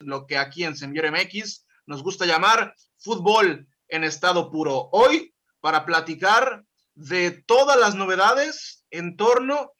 lo 0.00 0.26
que 0.26 0.38
aquí 0.38 0.64
en 0.64 0.76
Semillero 0.76 1.10
MX 1.12 1.66
nos 1.86 2.02
gusta 2.02 2.26
llamar 2.26 2.74
fútbol 2.98 3.66
en 3.88 4.04
estado 4.04 4.50
puro. 4.50 4.88
Hoy, 4.92 5.34
para 5.60 5.84
platicar 5.84 6.64
de 6.94 7.30
todas 7.30 7.78
las 7.78 7.94
novedades 7.94 8.84
en 8.90 9.16
torno 9.16 9.72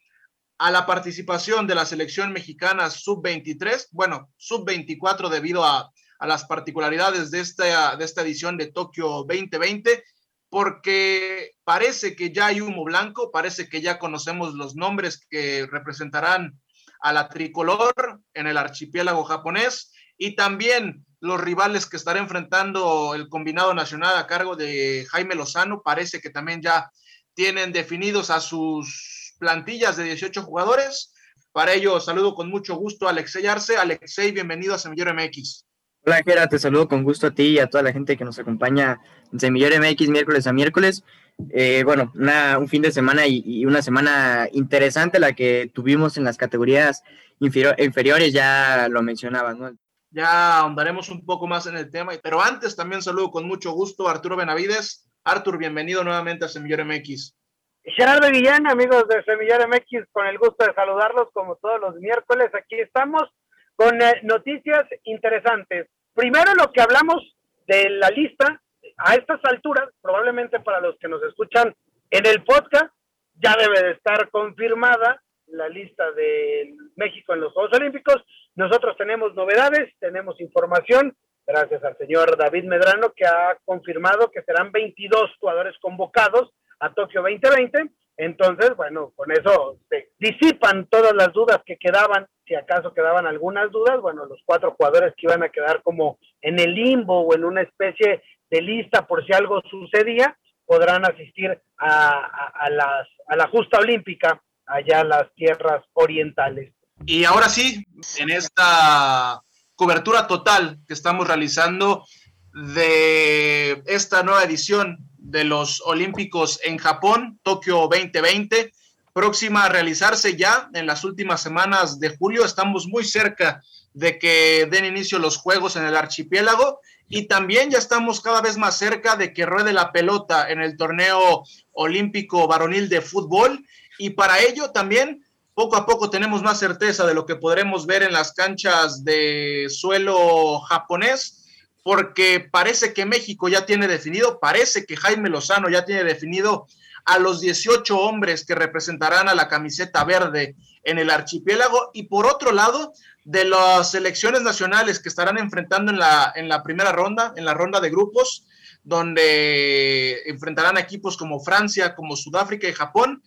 a 0.59 0.71
la 0.71 0.85
participación 0.85 1.67
de 1.67 1.75
la 1.75 1.85
selección 1.85 2.31
mexicana 2.31 2.89
sub-23, 2.89 3.87
bueno, 3.91 4.31
sub-24 4.37 5.29
debido 5.29 5.63
a, 5.63 5.91
a, 6.19 6.27
las 6.27 6.45
particularidades 6.45 7.29
de 7.29 7.41
esta, 7.41 7.95
de 7.95 8.05
esta 8.05 8.21
edición 8.21 8.57
de 8.57 8.71
Tokio 8.71 9.25
2020, 9.27 10.03
porque 10.49 11.51
parece 11.63 12.15
que 12.15 12.31
ya 12.31 12.47
hay 12.47 12.61
humo 12.61 12.85
blanco, 12.85 13.31
parece 13.31 13.69
que 13.69 13.81
ya 13.81 13.99
conocemos 13.99 14.53
los 14.55 14.75
nombres 14.75 15.25
que 15.29 15.67
representarán 15.69 16.59
a 17.01 17.13
la 17.13 17.29
tricolor 17.29 18.21
en 18.33 18.47
el 18.47 18.57
archipiélago 18.57 19.23
japonés 19.25 19.91
y 20.17 20.35
también 20.35 21.05
los 21.19 21.41
rivales 21.41 21.85
que 21.85 21.97
estará 21.97 22.19
enfrentando 22.19 23.15
el 23.15 23.27
combinado 23.27 23.73
nacional 23.73 24.17
a 24.17 24.27
cargo 24.27 24.55
de 24.55 25.05
Jaime 25.09 25.35
Lozano, 25.35 25.81
parece 25.83 26.21
que 26.21 26.29
también 26.29 26.61
ya 26.61 26.91
tienen 27.33 27.71
definidos 27.71 28.29
a 28.29 28.39
sus 28.39 29.35
plantillas 29.39 29.97
de 29.97 30.05
18 30.05 30.43
jugadores. 30.43 31.13
Para 31.51 31.73
ello, 31.73 31.99
saludo 31.99 32.35
con 32.35 32.49
mucho 32.49 32.75
gusto 32.75 33.07
a 33.07 33.11
Alexei 33.11 33.45
Arce. 33.47 33.77
Alexei, 33.77 34.31
bienvenido 34.31 34.75
a 34.75 34.77
Semillero 34.77 35.13
MX. 35.13 35.65
Hola, 36.05 36.21
Gera, 36.23 36.47
te 36.47 36.59
saludo 36.59 36.87
con 36.87 37.03
gusto 37.03 37.27
a 37.27 37.31
ti 37.31 37.43
y 37.43 37.59
a 37.59 37.67
toda 37.67 37.83
la 37.83 37.91
gente 37.91 38.15
que 38.15 38.23
nos 38.23 38.39
acompaña 38.39 38.99
en 39.33 39.39
Semillero 39.39 39.77
MX 39.79 40.09
miércoles 40.09 40.47
a 40.47 40.53
miércoles. 40.53 41.03
Eh, 41.51 41.83
bueno, 41.83 42.11
un 42.59 42.67
fin 42.67 42.81
de 42.81 42.91
semana 42.91 43.27
y, 43.27 43.43
y, 43.45 43.65
una 43.65 43.81
semana 43.81 44.47
interesante 44.51 45.19
la 45.19 45.33
que 45.33 45.69
tuvimos 45.73 46.17
en 46.17 46.23
las 46.23 46.37
categorías 46.37 47.03
inferiores, 47.39 48.33
ya 48.33 48.87
lo 48.89 49.03
mencionabas, 49.03 49.57
¿no? 49.57 49.77
Ya 50.17 50.61
ahondaremos 50.61 51.09
un 51.09 51.23
poco 51.23 51.45
más 51.45 51.67
en 51.67 51.77
el 51.77 51.91
tema, 51.91 52.11
pero 52.23 52.41
antes 52.41 52.75
también 52.75 53.03
saludo 53.03 53.29
con 53.29 53.45
mucho 53.45 53.69
gusto 53.73 54.07
a 54.07 54.11
Arturo 54.13 54.35
Benavides. 54.35 55.07
Artur, 55.23 55.59
bienvenido 55.59 56.03
nuevamente 56.03 56.43
a 56.43 56.47
Semillero 56.47 56.83
MX. 56.85 57.37
Gerardo 57.83 58.27
Guillén, 58.31 58.65
amigos 58.65 59.07
de 59.09 59.23
Semillero 59.25 59.67
MX, 59.67 60.07
con 60.11 60.25
el 60.25 60.39
gusto 60.39 60.65
de 60.65 60.73
saludarlos 60.73 61.27
como 61.33 61.57
todos 61.57 61.79
los 61.79 61.95
miércoles. 61.97 62.49
Aquí 62.55 62.79
estamos 62.79 63.29
con 63.75 64.01
eh, 64.01 64.21
noticias 64.23 64.87
interesantes. 65.03 65.87
Primero 66.15 66.51
lo 66.55 66.71
que 66.71 66.81
hablamos 66.81 67.21
de 67.67 67.87
la 67.91 68.09
lista, 68.09 68.59
a 68.97 69.13
estas 69.13 69.39
alturas, 69.43 69.87
probablemente 70.01 70.59
para 70.61 70.81
los 70.81 70.97
que 70.97 71.09
nos 71.09 71.21
escuchan 71.25 71.75
en 72.09 72.25
el 72.25 72.43
podcast, 72.43 72.91
ya 73.35 73.55
debe 73.55 73.83
de 73.83 73.91
estar 73.91 74.31
confirmada 74.31 75.21
la 75.47 75.69
lista 75.69 76.11
de 76.11 76.73
México 76.95 77.33
en 77.33 77.41
los 77.41 77.53
Juegos 77.53 77.77
Olímpicos. 77.77 78.23
Nosotros 78.55 78.95
tenemos 78.97 79.33
novedades, 79.35 79.93
tenemos 79.99 80.39
información, 80.41 81.15
gracias 81.45 81.83
al 81.83 81.97
señor 81.97 82.37
David 82.37 82.65
Medrano, 82.65 83.13
que 83.15 83.25
ha 83.25 83.57
confirmado 83.65 84.29
que 84.31 84.41
serán 84.43 84.71
22 84.71 85.35
jugadores 85.39 85.75
convocados 85.79 86.51
a 86.79 86.93
Tokio 86.93 87.21
2020. 87.21 87.89
Entonces, 88.17 88.75
bueno, 88.75 89.13
con 89.15 89.31
eso 89.31 89.77
disipan 90.17 90.87
todas 90.87 91.13
las 91.13 91.31
dudas 91.33 91.61
que 91.65 91.77
quedaban, 91.77 92.27
si 92.45 92.55
acaso 92.55 92.93
quedaban 92.93 93.27
algunas 93.27 93.71
dudas, 93.71 94.01
bueno, 94.01 94.25
los 94.25 94.41
cuatro 94.43 94.71
jugadores 94.71 95.13
que 95.15 95.27
iban 95.27 95.43
a 95.43 95.49
quedar 95.49 95.83
como 95.83 96.17
en 96.41 96.59
el 96.59 96.73
limbo 96.73 97.21
o 97.21 97.35
en 97.35 97.45
una 97.45 97.61
especie 97.61 98.23
de 98.49 98.61
lista 98.61 99.05
por 99.05 99.25
si 99.25 99.33
algo 99.33 99.61
sucedía, 99.69 100.35
podrán 100.65 101.05
asistir 101.05 101.61
a, 101.77 102.69
las, 102.71 103.07
a 103.27 103.35
la 103.35 103.47
justa 103.49 103.79
olímpica 103.79 104.41
allá 104.67 105.03
las 105.03 105.33
tierras 105.35 105.83
orientales. 105.93 106.73
Y 107.05 107.25
ahora 107.25 107.49
sí, 107.49 107.85
en 108.17 108.29
esta 108.29 109.41
cobertura 109.75 110.27
total 110.27 110.79
que 110.87 110.93
estamos 110.93 111.27
realizando 111.27 112.05
de 112.53 113.83
esta 113.85 114.23
nueva 114.23 114.43
edición 114.43 114.97
de 115.17 115.43
los 115.43 115.81
Olímpicos 115.85 116.59
en 116.63 116.77
Japón, 116.77 117.39
Tokio 117.43 117.87
2020, 117.89 118.71
próxima 119.13 119.65
a 119.65 119.69
realizarse 119.69 120.35
ya 120.35 120.69
en 120.73 120.85
las 120.85 121.03
últimas 121.03 121.41
semanas 121.41 121.99
de 121.99 122.15
julio. 122.15 122.45
Estamos 122.45 122.87
muy 122.87 123.03
cerca 123.03 123.61
de 123.93 124.19
que 124.19 124.67
den 124.69 124.85
inicio 124.85 125.19
los 125.19 125.37
Juegos 125.37 125.75
en 125.75 125.85
el 125.85 125.95
archipiélago 125.95 126.79
y 127.09 127.27
también 127.27 127.69
ya 127.69 127.77
estamos 127.77 128.21
cada 128.21 128.41
vez 128.41 128.57
más 128.57 128.77
cerca 128.77 129.15
de 129.15 129.33
que 129.33 129.45
ruede 129.45 129.73
la 129.73 129.91
pelota 129.91 130.49
en 130.49 130.61
el 130.61 130.77
torneo 130.77 131.43
olímpico 131.71 132.47
varonil 132.47 132.89
de 132.89 133.01
fútbol 133.01 133.65
y 133.97 134.11
para 134.11 134.39
ello 134.39 134.71
también 134.71 135.23
poco 135.57 135.75
a 135.75 135.87
poco 135.87 136.11
tenemos 136.11 136.43
más 136.43 136.59
certeza 136.59 137.07
de 137.07 137.15
lo 137.15 137.25
que 137.25 137.35
podremos 137.35 137.87
ver 137.87 138.03
en 138.03 138.13
las 138.13 138.31
canchas 138.31 139.03
de 139.03 139.65
suelo 139.69 140.59
japonés, 140.59 141.47
porque 141.83 142.47
parece 142.51 142.93
que 142.93 143.07
México 143.07 143.47
ya 143.49 143.65
tiene 143.65 143.87
definido, 143.87 144.39
parece 144.39 144.85
que 144.85 144.95
Jaime 144.95 145.29
Lozano 145.29 145.67
ya 145.67 145.83
tiene 145.83 146.03
definido 146.03 146.67
a 147.05 147.17
los 147.17 147.41
18 147.41 147.97
hombres 147.97 148.45
que 148.45 148.53
representarán 148.53 149.29
a 149.29 149.33
la 149.33 149.47
camiseta 149.47 150.03
verde 150.03 150.55
en 150.83 150.99
el 150.99 151.09
archipiélago. 151.09 151.89
Y 151.93 152.03
por 152.03 152.27
otro 152.27 152.51
lado 152.51 152.93
de 153.23 153.45
las 153.45 153.89
selecciones 153.89 154.43
nacionales 154.43 154.99
que 154.99 155.09
estarán 155.09 155.39
enfrentando 155.39 155.91
en 155.91 155.97
la, 155.97 156.33
en 156.35 156.49
la 156.49 156.61
primera 156.61 156.91
ronda, 156.91 157.33
en 157.35 157.45
la 157.45 157.55
ronda 157.55 157.79
de 157.79 157.89
grupos, 157.89 158.45
donde 158.83 160.21
enfrentarán 160.27 160.77
equipos 160.77 161.17
como 161.17 161.39
Francia, 161.39 161.95
como 161.95 162.15
Sudáfrica 162.15 162.67
y 162.67 162.73
Japón 162.73 163.23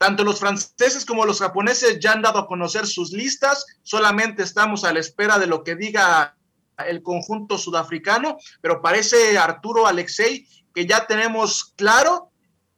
tanto 0.00 0.24
los 0.24 0.40
franceses 0.40 1.04
como 1.04 1.26
los 1.26 1.40
japoneses 1.40 2.00
ya 2.00 2.12
han 2.12 2.22
dado 2.22 2.38
a 2.38 2.46
conocer 2.46 2.86
sus 2.86 3.12
listas, 3.12 3.66
solamente 3.82 4.42
estamos 4.42 4.82
a 4.84 4.94
la 4.94 4.98
espera 4.98 5.38
de 5.38 5.46
lo 5.46 5.62
que 5.62 5.76
diga 5.76 6.38
el 6.86 7.02
conjunto 7.02 7.58
sudafricano, 7.58 8.38
pero 8.62 8.80
parece 8.80 9.36
Arturo 9.36 9.86
Alexei 9.86 10.46
que 10.74 10.86
ya 10.86 11.06
tenemos 11.06 11.74
claro 11.76 12.30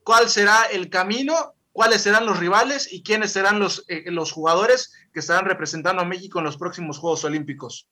cuál 0.02 0.28
será 0.28 0.64
el 0.64 0.90
camino, 0.90 1.54
cuáles 1.70 2.02
serán 2.02 2.26
los 2.26 2.40
rivales 2.40 2.92
y 2.92 3.04
quiénes 3.04 3.30
serán 3.30 3.60
los, 3.60 3.84
eh, 3.86 4.02
los 4.06 4.32
jugadores 4.32 4.92
que 5.12 5.20
estarán 5.20 5.44
representando 5.44 6.02
a 6.02 6.06
México 6.06 6.40
en 6.40 6.44
los 6.46 6.56
próximos 6.56 6.98
Juegos 6.98 7.22
Olímpicos. 7.22 7.86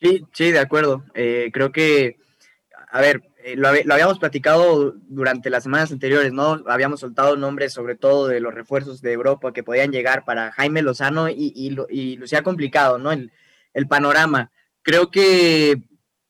Sí, 0.00 0.24
sí, 0.32 0.52
de 0.52 0.60
acuerdo. 0.60 1.02
Eh, 1.14 1.50
creo 1.52 1.72
que, 1.72 2.18
a 2.92 3.00
ver, 3.00 3.20
eh, 3.46 3.54
lo, 3.54 3.68
habíamos 3.68 4.18
platicado 4.18 4.96
durante 5.06 5.50
las 5.50 5.62
semanas 5.62 5.92
anteriores, 5.92 6.32
¿no? 6.32 6.64
Habíamos 6.66 6.98
soltado 6.98 7.36
nombres 7.36 7.72
sobre 7.72 7.94
todo 7.94 8.26
de 8.26 8.40
los 8.40 8.52
refuerzos 8.52 9.00
de 9.00 9.12
Europa 9.12 9.52
que 9.52 9.62
podían 9.62 9.92
llegar 9.92 10.24
para 10.24 10.50
Jaime 10.50 10.82
Lozano 10.82 11.28
y, 11.28 11.52
y, 11.54 11.70
lo, 11.70 11.86
y 11.88 12.16
lo 12.16 12.26
complicado, 12.42 12.98
¿no? 12.98 13.12
El, 13.12 13.30
panorama. 13.88 14.50
Creo 14.82 15.12
que 15.12 15.80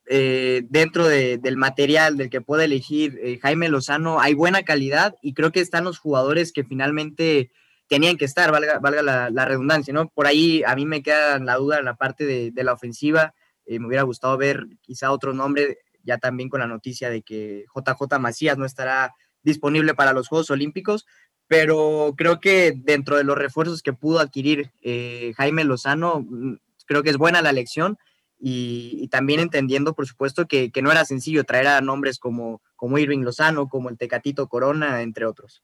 eh, 0.05 0.66
dentro 0.69 1.09
de, 1.09 1.38
del 1.38 1.56
material 1.56 2.19
del 2.19 2.28
que 2.28 2.43
puede 2.43 2.66
elegir 2.66 3.19
eh, 3.22 3.38
Jaime 3.41 3.71
Lozano 3.71 4.21
hay 4.21 4.34
buena 4.34 4.62
calidad 4.65 5.15
y 5.22 5.32
creo 5.32 5.53
que 5.53 5.60
están 5.60 5.84
los 5.84 5.99
jugadores 5.99 6.53
que 6.53 6.65
finalmente 6.65 7.50
tenían 7.88 8.19
que 8.19 8.26
estar, 8.26 8.53
valga, 8.53 8.78
la, 9.03 9.44
redundancia, 9.47 9.94
¿no? 9.94 10.10
Por 10.10 10.26
ahí 10.26 10.62
a 10.66 10.76
mí 10.76 10.84
me 10.84 11.03
queda 11.03 11.38
la 11.38 11.56
duda 11.56 11.78
en 11.78 11.87
la 11.87 11.97
parte 11.97 12.26
de 12.50 12.65
la 12.65 12.75
ofensiva. 12.75 13.32
me 13.67 13.87
hubiera 13.87 14.02
gustado 14.02 14.37
ver 14.37 14.67
quizá 14.82 15.12
otro 15.12 15.32
nombre 15.32 15.79
ya 16.06 16.19
también 16.19 16.49
con 16.49 16.61
la 16.61 16.67
noticia 16.67 17.11
de 17.11 17.23
que 17.23 17.64
JJ 17.75 18.19
Macías 18.19 18.56
no 18.56 18.64
estará 18.64 19.14
disponible 19.43 19.94
para 19.94 20.12
los 20.12 20.29
Juegos 20.29 20.50
Olímpicos, 20.50 21.06
pero 21.47 22.14
creo 22.17 22.41
que 22.41 22.73
dentro 22.76 23.17
de 23.17 23.25
los 23.25 23.38
refuerzos 23.38 23.82
que 23.82 23.93
pudo 23.93 24.19
adquirir 24.19 24.73
eh, 24.82 25.32
Jaime 25.37 25.64
Lozano, 25.64 26.25
mm, 26.29 26.56
creo 26.87 27.03
que 27.03 27.11
es 27.11 27.17
buena 27.17 27.43
la 27.43 27.50
elección 27.50 27.99
y, 28.38 29.08
también 29.08 29.41
entendiendo, 29.41 29.94
por 29.94 30.06
supuesto, 30.06 30.47
que, 30.47 30.70
no 30.82 30.91
era 30.91 31.05
sencillo 31.05 31.44
traer 31.44 31.69
a 31.69 31.81
nombres 31.81 32.19
como, 32.19 32.61
como 32.75 32.99
Irving 32.99 33.20
Lozano, 33.20 33.69
como 33.69 33.88
el 33.88 33.97
Tecatito 33.97 34.49
Corona, 34.49 35.03
entre 35.03 35.25
otros. 35.25 35.62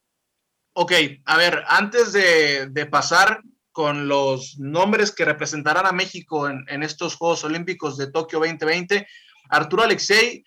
Ok, 0.75 0.93
a 1.27 1.37
ver, 1.37 1.65
antes 1.67 2.12
de, 2.12 2.69
de 2.71 2.87
pasar 2.87 3.43
con 3.73 4.09
los 4.09 4.59
nombres 4.59 5.12
que 5.12 5.25
representarán 5.25 5.87
a 5.87 5.93
México 5.93 6.49
en, 6.49 6.65
en 6.69 6.83
estos 6.83 7.17
Juegos 7.17 7.44
Olímpicos 7.44 7.99
de 7.99 8.11
Tokio 8.11 8.39
2020, 8.39 9.06
Arturo 9.49 9.83
Alexei, 9.83 10.44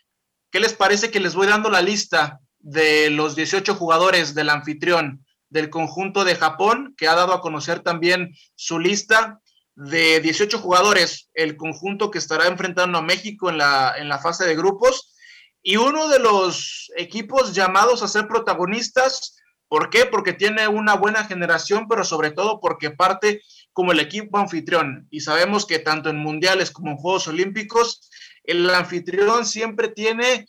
¿qué 0.51 0.59
les 0.59 0.73
parece 0.73 1.11
que 1.11 1.19
les 1.19 1.35
voy 1.35 1.47
dando 1.47 1.69
la 1.69 1.81
lista 1.81 2.39
de 2.59 3.09
los 3.09 3.35
18 3.35 3.75
jugadores 3.75 4.33
del 4.33 4.49
anfitrión 4.49 5.25
del 5.49 5.69
conjunto 5.69 6.23
de 6.25 6.35
Japón, 6.35 6.95
que 6.97 7.07
ha 7.07 7.15
dado 7.15 7.33
a 7.33 7.41
conocer 7.41 7.81
también 7.81 8.35
su 8.55 8.79
lista? 8.79 9.41
de 9.75 10.21
18 10.21 10.59
jugadores, 10.59 11.29
el 11.33 11.57
conjunto 11.57 12.09
que 12.09 12.17
estará 12.17 12.47
enfrentando 12.47 12.97
a 12.97 13.01
México 13.01 13.49
en 13.49 13.57
la, 13.57 13.95
en 13.97 14.07
la 14.07 14.19
fase 14.19 14.45
de 14.45 14.55
grupos. 14.55 15.13
Y 15.61 15.77
uno 15.77 16.07
de 16.07 16.19
los 16.19 16.91
equipos 16.95 17.53
llamados 17.53 18.01
a 18.01 18.07
ser 18.07 18.27
protagonistas, 18.27 19.37
¿por 19.67 19.89
qué? 19.89 20.05
Porque 20.05 20.33
tiene 20.33 20.67
una 20.67 20.95
buena 20.95 21.25
generación, 21.25 21.87
pero 21.89 22.03
sobre 22.03 22.31
todo 22.31 22.59
porque 22.61 22.91
parte 22.91 23.41
como 23.73 23.91
el 23.91 23.99
equipo 23.99 24.37
anfitrión. 24.37 25.07
Y 25.09 25.21
sabemos 25.21 25.65
que 25.65 25.79
tanto 25.79 26.09
en 26.09 26.17
mundiales 26.17 26.71
como 26.71 26.91
en 26.91 26.97
Juegos 26.97 27.27
Olímpicos, 27.27 28.09
el 28.47 28.69
anfitrión 28.69 29.45
siempre 29.45 29.89
tiene 29.89 30.47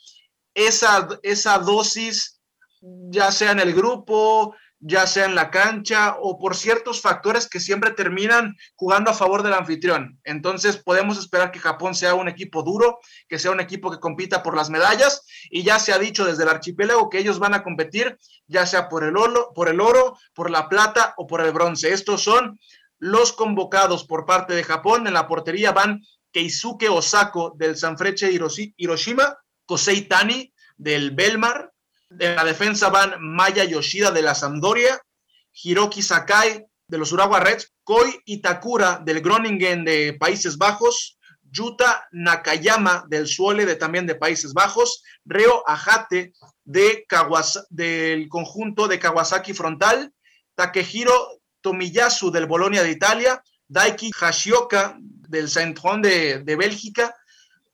esa, 0.55 1.09
esa 1.23 1.59
dosis, 1.59 2.41
ya 2.81 3.31
sea 3.33 3.53
en 3.53 3.61
el 3.61 3.75
grupo, 3.75 4.55
ya 4.79 5.07
sea 5.07 5.25
en 5.25 5.35
la 5.35 5.51
cancha 5.51 6.17
o 6.21 6.39
por 6.39 6.55
ciertos 6.55 7.01
factores 7.01 7.49
que 7.49 7.61
siempre 7.61 7.91
terminan 7.93 8.55
jugando 8.75 9.11
a 9.11 9.15
favor 9.15 9.43
del 9.43 9.55
anfitrión. 9.55 10.21
Entonces 10.25 10.77
podemos 10.77 11.19
esperar 11.19 11.51
que 11.51 11.59
Japón 11.59 11.95
sea 11.95 12.15
un 12.15 12.29
equipo 12.29 12.63
duro, 12.63 12.99
que 13.29 13.39
sea 13.39 13.51
un 13.51 13.61
equipo 13.61 13.91
que 13.91 14.01
compita 14.01 14.43
por 14.43 14.55
las 14.55 14.71
medallas 14.71 15.25
y 15.51 15.63
ya 15.63 15.79
se 15.79 15.93
ha 15.93 15.99
dicho 15.99 16.25
desde 16.25 16.43
el 16.43 16.51
archipiélago 16.51 17.09
que 17.09 17.19
ellos 17.19 17.39
van 17.39 17.55
a 17.55 17.63
competir 17.63 18.19
ya 18.47 18.67
sea 18.67 18.89
por 18.89 19.03
el 19.05 19.17
oro, 19.17 19.53
por 19.55 19.69
el 19.69 19.81
oro, 19.81 20.19
por 20.35 20.51
la 20.51 20.69
plata 20.69 21.15
o 21.17 21.27
por 21.27 21.41
el 21.41 21.53
bronce. 21.53 21.93
Estos 21.93 22.23
son 22.23 22.59
los 22.99 23.33
convocados 23.33 24.05
por 24.05 24.25
parte 24.25 24.55
de 24.55 24.65
Japón. 24.65 25.07
En 25.07 25.15
la 25.15 25.27
portería 25.27 25.73
van 25.73 26.03
Keisuke 26.37 26.91
Osako 26.91 27.55
del 27.57 27.79
Sanfrecce 27.79 28.31
Hiroshima, 28.31 29.39
Kosei 29.65 30.03
Tani 30.03 30.53
del 30.77 31.13
Belmar, 31.13 31.73
de 32.11 32.35
la 32.35 32.45
defensa 32.45 32.91
van 32.91 33.15
Maya 33.21 33.65
Yoshida 33.65 34.11
de 34.11 34.21
la 34.21 34.35
Sampdoria, 34.35 35.01
Hiroki 35.55 36.03
Sakai 36.03 36.67
de 36.89 36.99
los 36.99 37.11
Urawa 37.13 37.41
Reds, 37.41 37.73
Koi 37.83 38.21
Itakura 38.27 39.01
del 39.03 39.23
Groningen 39.23 39.87
de 39.87 40.13
Países 40.13 40.59
Bajos, 40.59 41.17
Yuta 41.43 42.07
Nakayama 42.13 43.07
del 43.09 43.27
Suole 43.29 43.65
de 43.65 43.77
también 43.77 44.07
de 44.07 44.17
Países 44.17 44.53
Bajos, 44.53 45.03
Reo 45.25 45.65
Ajate 45.67 46.35
de 46.65 47.07
del 47.71 48.29
conjunto 48.29 48.89
de 48.89 48.99
Kawasaki 48.99 49.55
Frontal, 49.55 50.13
Takehiro 50.55 51.41
Tomiyasu 51.63 52.31
del 52.31 52.45
Bolonia 52.45 52.83
de 52.83 52.91
Italia, 52.91 53.43
Daiki 53.69 54.11
Hashioka 54.13 54.99
del 55.29 55.49
saint 55.49 55.79
de, 56.03 56.41
de 56.41 56.57
Bélgica, 56.57 57.15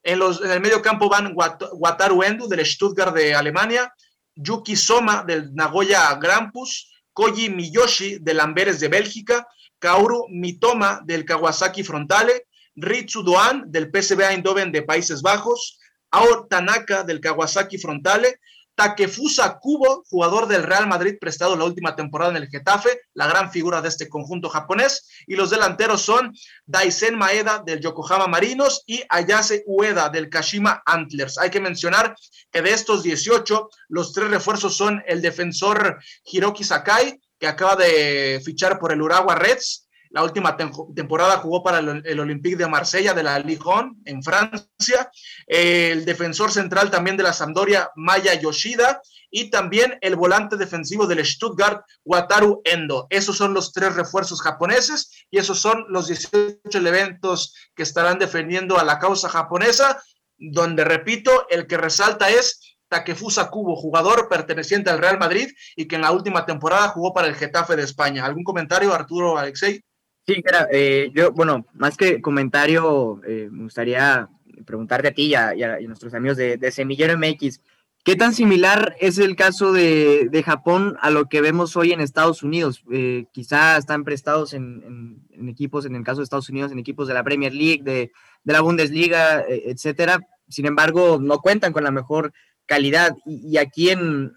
en, 0.02 0.18
los, 0.18 0.42
en 0.42 0.50
el 0.50 0.60
medio 0.60 0.82
campo 0.82 1.08
van 1.08 1.34
Wataru 1.34 2.22
Endo 2.22 2.48
del 2.48 2.66
Stuttgart 2.66 3.14
de 3.14 3.34
Alemania, 3.34 3.92
Yuki 4.34 4.76
Soma 4.76 5.24
del 5.24 5.54
Nagoya 5.54 6.14
Grampus, 6.16 6.90
Koji 7.12 7.50
Miyoshi 7.50 8.18
del 8.18 8.40
Amberes 8.40 8.80
de 8.80 8.88
Bélgica, 8.88 9.46
Kaoru 9.78 10.26
Mitoma 10.28 11.00
del 11.04 11.24
Kawasaki 11.24 11.84
Frontale, 11.84 12.46
Ritsu 12.76 13.22
Doan 13.22 13.70
del 13.70 13.90
PSV 13.90 14.20
Eindhoven 14.30 14.72
de 14.72 14.82
Países 14.82 15.22
Bajos, 15.22 15.78
Ao 16.10 16.46
Tanaka 16.46 17.04
del 17.04 17.20
Kawasaki 17.20 17.78
Frontale, 17.78 18.40
Takefusa 18.74 19.58
Kubo, 19.58 20.04
jugador 20.08 20.48
del 20.48 20.62
Real 20.62 20.86
Madrid 20.86 21.16
prestado 21.20 21.56
la 21.56 21.64
última 21.64 21.94
temporada 21.94 22.30
en 22.30 22.36
el 22.38 22.48
Getafe, 22.48 23.00
la 23.14 23.26
gran 23.26 23.50
figura 23.50 23.82
de 23.82 23.88
este 23.88 24.08
conjunto 24.08 24.48
japonés. 24.48 25.08
Y 25.26 25.36
los 25.36 25.50
delanteros 25.50 26.02
son 26.02 26.32
Daisen 26.64 27.16
Maeda 27.16 27.62
del 27.64 27.80
Yokohama 27.80 28.26
Marinos 28.26 28.82
y 28.86 29.02
Ayase 29.08 29.62
Ueda 29.66 30.08
del 30.08 30.28
Kashima 30.28 30.82
Antlers. 30.86 31.38
Hay 31.38 31.50
que 31.50 31.60
mencionar 31.60 32.14
que 32.50 32.62
de 32.62 32.72
estos 32.72 33.02
18, 33.02 33.68
los 33.88 34.12
tres 34.12 34.30
refuerzos 34.30 34.76
son 34.76 35.02
el 35.06 35.20
defensor 35.20 35.98
Hiroki 36.24 36.64
Sakai, 36.64 37.20
que 37.38 37.48
acaba 37.48 37.76
de 37.76 38.40
fichar 38.44 38.78
por 38.78 38.92
el 38.92 39.02
Urawa 39.02 39.34
Reds, 39.34 39.81
la 40.12 40.22
última 40.22 40.56
temporada 40.56 41.38
jugó 41.38 41.62
para 41.62 41.78
el, 41.78 42.20
Olympique 42.20 42.56
de 42.56 42.68
Marsella 42.68 43.14
de 43.14 43.22
la 43.22 43.42
1 43.42 43.96
en 44.04 44.22
Francia. 44.22 45.10
El 45.46 46.04
defensor 46.04 46.52
central 46.52 46.90
también 46.90 47.16
de 47.16 47.22
la 47.22 47.32
Sampdoria, 47.32 47.90
Maya 47.96 48.34
Yoshida. 48.34 49.00
Y 49.30 49.48
también 49.50 49.96
el 50.02 50.16
volante 50.16 50.58
defensivo 50.58 51.06
del 51.06 51.24
Stuttgart, 51.24 51.86
Wataru 52.04 52.60
Endo. 52.64 53.06
Esos 53.08 53.38
son 53.38 53.54
los 53.54 53.72
tres 53.72 53.94
refuerzos 53.94 54.42
japoneses 54.42 55.26
y 55.30 55.38
esos 55.38 55.58
son 55.58 55.86
los 55.88 56.08
18 56.08 56.58
elementos 56.74 57.54
que 57.74 57.82
estarán 57.82 58.18
defendiendo 58.18 58.78
a 58.78 58.84
la 58.84 58.98
causa 58.98 59.30
japonesa, 59.30 60.02
donde, 60.36 60.84
repito, 60.84 61.46
el 61.48 61.66
que 61.66 61.78
resalta 61.78 62.28
es 62.28 62.76
Takefusa 62.88 63.48
Kubo, 63.48 63.74
jugador 63.74 64.28
perteneciente 64.28 64.90
al 64.90 64.98
Real 64.98 65.18
Madrid 65.18 65.48
y 65.76 65.88
que 65.88 65.96
en 65.96 66.02
la 66.02 66.12
última 66.12 66.44
temporada 66.44 66.88
jugó 66.88 67.14
para 67.14 67.28
el 67.28 67.34
Getafe 67.34 67.74
de 67.74 67.84
España. 67.84 68.26
¿Algún 68.26 68.44
comentario, 68.44 68.92
Arturo 68.92 69.38
Alexei? 69.38 69.82
Sí, 70.26 70.40
eh, 70.70 71.10
yo, 71.14 71.32
bueno, 71.32 71.66
más 71.74 71.96
que 71.96 72.22
comentario, 72.22 73.20
eh, 73.26 73.48
me 73.50 73.64
gustaría 73.64 74.28
preguntarte 74.64 75.08
a 75.08 75.12
ti 75.12 75.24
y 75.26 75.34
a, 75.34 75.80
nuestros 75.80 76.14
amigos 76.14 76.36
de, 76.36 76.70
Semillero 76.70 77.18
MX, 77.18 77.60
¿qué 78.04 78.14
tan 78.14 78.32
similar 78.32 78.94
es 79.00 79.18
el 79.18 79.34
caso 79.34 79.72
de, 79.72 80.42
Japón 80.44 80.96
a 81.00 81.10
lo 81.10 81.26
que 81.26 81.40
vemos 81.40 81.76
hoy 81.76 81.90
en 81.90 82.00
Estados 82.00 82.44
Unidos? 82.44 82.84
Eh, 82.92 83.24
quizá 83.32 83.76
están 83.76 84.04
prestados 84.04 84.52
en, 84.54 85.26
equipos, 85.48 85.86
en 85.86 85.96
el 85.96 86.04
caso 86.04 86.18
de 86.18 86.24
Estados 86.24 86.48
Unidos, 86.48 86.70
en 86.70 86.78
equipos 86.78 87.08
de 87.08 87.14
la 87.14 87.24
Premier 87.24 87.52
League, 87.52 87.82
de, 87.82 88.12
la 88.44 88.60
Bundesliga, 88.60 89.40
eh, 89.40 89.64
etcétera. 89.66 90.20
Sin 90.48 90.66
embargo, 90.66 91.18
no 91.20 91.40
cuentan 91.40 91.72
con 91.72 91.82
la 91.82 91.90
mejor 91.90 92.32
calidad. 92.66 93.16
Y, 93.26 93.56
aquí 93.56 93.90
en, 93.90 94.34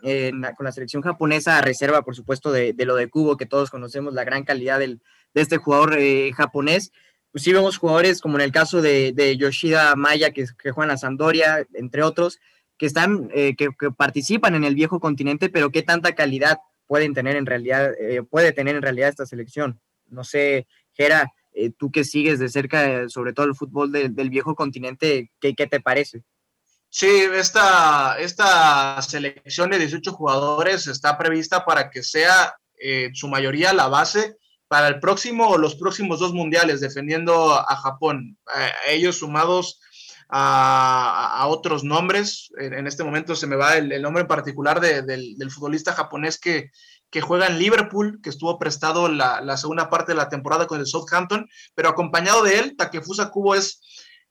con 0.57 0.65
la 0.65 0.71
selección 0.71 1.03
japonesa, 1.03 1.61
reserva, 1.61 2.01
por 2.01 2.15
supuesto, 2.15 2.51
de, 2.51 2.73
de, 2.73 2.85
lo 2.85 2.95
de 2.95 3.07
Cubo, 3.07 3.37
que 3.37 3.45
todos 3.45 3.69
conocemos, 3.69 4.15
la 4.15 4.23
gran 4.23 4.43
calidad 4.43 4.79
del, 4.79 4.99
de 5.35 5.41
este 5.41 5.57
jugador 5.57 5.97
eh, 5.99 6.31
japonés. 6.33 6.91
Pues 7.31 7.43
sí 7.43 7.53
vemos 7.53 7.77
jugadores 7.77 8.21
como 8.21 8.37
en 8.37 8.41
el 8.41 8.51
caso 8.51 8.81
de, 8.81 9.37
Yoshida 9.37 9.95
Maya, 9.95 10.31
que, 10.31 10.45
que 10.57 10.71
juegan 10.71 10.91
a 10.91 10.97
Sandoria, 10.97 11.67
entre 11.73 12.01
otros, 12.01 12.39
que 12.77 12.85
están, 12.85 13.29
eh, 13.33 13.55
que, 13.55 13.69
participan 13.95 14.55
en 14.55 14.63
el 14.63 14.73
viejo 14.73 14.99
continente, 14.99 15.49
pero 15.49 15.69
qué 15.69 15.83
tanta 15.83 16.15
calidad 16.15 16.59
pueden 16.87 17.13
tener 17.13 17.35
en 17.35 17.45
realidad, 17.45 17.91
eh, 17.99 18.23
puede 18.23 18.53
tener 18.53 18.75
en 18.77 18.81
realidad 18.81 19.09
esta 19.09 19.25
selección. 19.25 19.81
No 20.07 20.23
sé, 20.23 20.65
Gera, 20.93 21.33
tú 21.77 21.91
que 21.91 22.05
sigues 22.05 22.39
de 22.39 22.47
cerca, 22.47 23.09
sobre 23.09 23.33
todo 23.33 23.45
el 23.45 23.55
fútbol 23.55 23.91
del 23.91 24.29
viejo 24.29 24.55
continente, 24.55 25.31
¿qué, 25.39 25.55
¿qué, 25.55 25.67
te 25.67 25.81
parece? 25.81 26.21
Sí, 26.89 27.07
esta, 27.33 28.17
esta 28.19 29.01
selección 29.01 29.71
de 29.71 29.79
18 29.79 30.11
jugadores 30.13 30.87
está 30.87 31.17
prevista 31.17 31.65
para 31.65 31.89
que 31.89 32.03
sea 32.03 32.55
su 33.13 33.27
mayoría 33.27 33.73
la 33.73 33.87
base 33.87 34.37
para 34.67 34.87
el 34.87 34.99
próximo 34.99 35.49
o 35.49 35.57
los 35.57 35.75
próximos 35.75 36.19
dos 36.19 36.33
mundiales, 36.33 36.81
defendiendo 36.81 37.53
a 37.53 37.75
Japón. 37.75 38.37
ellos 38.87 39.17
sumados 39.17 39.79
a, 40.29 41.45
otros 41.47 41.83
nombres. 41.83 42.51
En, 42.57 42.87
este 42.87 43.03
momento 43.03 43.35
se 43.35 43.47
me 43.47 43.55
va 43.55 43.77
el, 43.77 44.01
nombre 44.01 44.21
en 44.21 44.27
particular 44.27 44.79
del, 44.79 45.51
futbolista 45.51 45.93
japonés 45.93 46.39
que, 46.39 46.71
juega 47.21 47.47
en 47.47 47.59
Liverpool, 47.59 48.19
que 48.21 48.29
estuvo 48.29 48.59
prestado 48.59 49.07
la, 49.07 49.57
segunda 49.57 49.89
parte 49.89 50.11
de 50.11 50.17
la 50.17 50.29
temporada 50.29 50.67
con 50.67 50.79
el 50.79 50.85
Southampton, 50.85 51.47
pero 51.73 51.89
acompañado 51.89 52.43
de 52.43 52.59
él, 52.59 52.75
Takefusa 52.75 53.29
Kubo 53.29 53.55
es, 53.55 53.81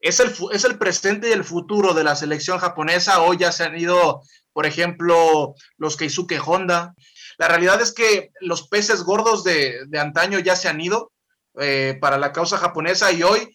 es, 0.00 0.20
el, 0.20 0.32
es 0.52 0.64
el 0.64 0.76
presente 0.76 1.30
y 1.30 1.32
el 1.32 1.44
futuro 1.44 1.94
de 1.94 2.04
la 2.04 2.16
selección 2.16 2.58
japonesa. 2.58 3.22
Hoy 3.22 3.38
ya 3.38 3.52
se 3.52 3.64
han 3.64 3.78
ido, 3.78 4.20
por 4.52 4.66
ejemplo, 4.66 5.54
los 5.78 5.96
Keisuke 5.96 6.38
Honda, 6.44 6.94
la 7.38 7.48
realidad 7.48 7.80
es 7.80 7.92
que 7.92 8.30
los 8.40 8.68
peces 8.68 9.02
gordos 9.02 9.44
de, 9.44 9.86
antaño 9.98 10.38
ya 10.38 10.56
se 10.56 10.68
han 10.68 10.80
ido 10.80 11.12
eh, 11.58 11.98
para 12.00 12.18
la 12.18 12.32
causa 12.32 12.58
japonesa 12.58 13.12
y 13.12 13.22
hoy 13.22 13.54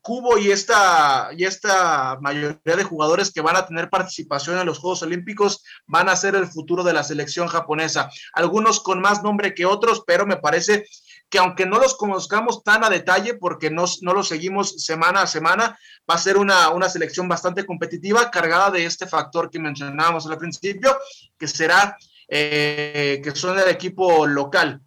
Cubo 0.00 0.38
y 0.38 0.50
esta, 0.50 1.30
y 1.36 1.44
esta 1.44 2.18
mayoría 2.20 2.76
de 2.76 2.82
jugadores 2.82 3.32
que 3.32 3.40
van 3.40 3.56
a 3.56 3.66
tener 3.66 3.88
participación 3.88 4.58
en 4.58 4.66
los 4.66 4.78
Juegos 4.78 5.02
Olímpicos 5.02 5.62
van 5.86 6.08
a 6.08 6.16
ser 6.16 6.34
el 6.34 6.46
futuro 6.48 6.82
de 6.82 6.92
la 6.92 7.04
selección 7.04 7.46
japonesa. 7.46 8.10
Algunos 8.32 8.80
con 8.80 9.00
más 9.00 9.22
nombre 9.22 9.54
que 9.54 9.66
otros, 9.66 10.02
pero 10.06 10.26
me 10.26 10.36
parece 10.36 10.86
que 11.28 11.38
aunque 11.38 11.66
no 11.66 11.78
los 11.78 11.96
conozcamos 11.96 12.62
tan 12.62 12.84
a 12.84 12.90
detalle, 12.90 13.34
porque 13.34 13.70
no, 13.70 13.84
no 14.02 14.12
los 14.12 14.28
seguimos 14.28 14.84
semana 14.84 15.22
a 15.22 15.26
semana, 15.26 15.78
va 16.08 16.14
a 16.14 16.18
ser 16.18 16.36
una, 16.36 16.70
una 16.70 16.88
selección 16.88 17.28
bastante 17.28 17.66
competitiva, 17.66 18.30
cargada 18.30 18.70
de 18.70 18.86
este 18.86 19.06
factor 19.06 19.50
que 19.50 19.58
mencionábamos 19.58 20.26
al 20.26 20.38
principio, 20.38 20.96
que 21.38 21.48
será 21.48 21.96
eh, 22.28 23.20
que 23.22 23.30
son 23.32 23.56
del 23.56 23.68
equipo 23.68 24.26
local. 24.26 24.80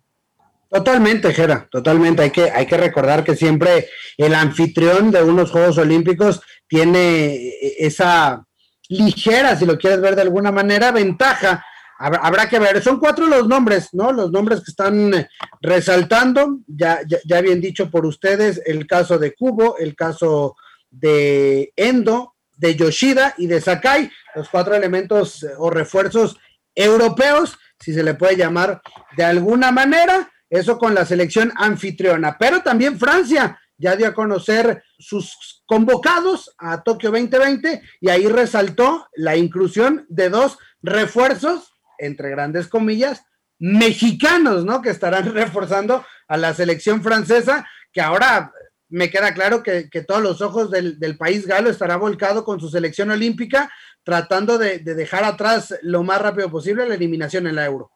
Totalmente, 0.69 1.33
Jera, 1.33 1.67
totalmente. 1.71 2.21
Hay 2.21 2.29
que, 2.29 2.51
hay 2.51 2.65
que 2.67 2.77
recordar 2.77 3.23
que 3.23 3.35
siempre 3.35 3.89
el 4.17 4.35
anfitrión 4.35 5.09
de 5.09 5.23
unos 5.23 5.49
Juegos 5.49 5.77
Olímpicos 5.79 6.41
tiene 6.67 7.53
esa 7.79 8.45
ligera, 8.87 9.55
si 9.55 9.65
lo 9.65 9.77
quieres 9.77 10.01
ver 10.01 10.15
de 10.15 10.21
alguna 10.21 10.51
manera, 10.51 10.91
ventaja. 10.91 11.65
Habrá, 11.97 12.47
que 12.47 12.59
ver, 12.59 12.81
son 12.81 12.97
cuatro 12.97 13.27
los 13.27 13.47
nombres, 13.47 13.89
¿no? 13.91 14.13
Los 14.13 14.31
nombres 14.31 14.61
que 14.61 14.71
están 14.71 15.27
resaltando, 15.59 16.59
ya, 16.65 17.01
ya, 17.05 17.17
ya 17.25 17.41
bien 17.41 17.59
dicho 17.59 17.89
por 17.89 18.05
ustedes, 18.05 18.61
el 18.65 18.87
caso 18.87 19.17
de 19.17 19.33
Kubo, 19.33 19.77
el 19.77 19.95
caso 19.95 20.55
de 20.89 21.73
Endo, 21.75 22.35
de 22.55 22.75
Yoshida 22.75 23.33
y 23.37 23.47
de 23.47 23.59
Sakai, 23.59 24.09
los 24.35 24.49
cuatro 24.49 24.75
elementos 24.75 25.43
eh, 25.43 25.51
o 25.57 25.69
refuerzos 25.69 26.37
europeos, 26.75 27.57
si 27.79 27.93
se 27.93 28.03
le 28.03 28.13
puede 28.13 28.37
llamar 28.37 28.81
de 29.15 29.23
alguna 29.23 29.71
manera, 29.71 30.31
eso 30.49 30.77
con 30.77 30.95
la 30.95 31.05
selección 31.05 31.51
anfitriona, 31.55 32.37
pero 32.37 32.61
también 32.61 32.99
Francia, 32.99 33.59
ya 33.77 33.95
dio 33.95 34.07
a 34.07 34.13
conocer 34.13 34.83
sus 34.97 35.63
convocados 35.65 36.53
a 36.57 36.83
Tokio 36.83 37.11
2020 37.11 37.81
y 38.01 38.09
ahí 38.09 38.27
resaltó 38.27 39.07
la 39.15 39.37
inclusión 39.37 40.05
de 40.09 40.29
dos 40.29 40.57
refuerzos, 40.81 41.73
entre 41.97 42.29
grandes 42.29 42.67
comillas, 42.67 43.23
mexicanos, 43.57 44.65
¿no? 44.65 44.81
Que 44.81 44.89
estarán 44.89 45.25
reforzando 45.33 46.03
a 46.27 46.37
la 46.37 46.53
selección 46.53 47.01
francesa, 47.01 47.67
que 47.93 48.01
ahora 48.01 48.51
me 48.89 49.09
queda 49.09 49.33
claro 49.33 49.61
que, 49.61 49.87
todos 50.07 50.21
los 50.21 50.41
ojos 50.41 50.71
del, 50.71 51.17
país 51.17 51.45
galo 51.45 51.69
estará 51.69 51.95
volcado 51.95 52.43
con 52.43 52.59
su 52.59 52.69
selección 52.69 53.11
olímpica, 53.11 53.71
tratando 54.03 54.57
de, 54.57 54.79
de 54.79 54.95
dejar 54.95 55.23
atrás 55.23 55.75
lo 55.81 56.03
más 56.03 56.21
rápido 56.21 56.49
posible 56.49 56.87
la 56.87 56.95
eliminación 56.95 57.47
en 57.47 57.55
la 57.55 57.65
euro. 57.65 57.91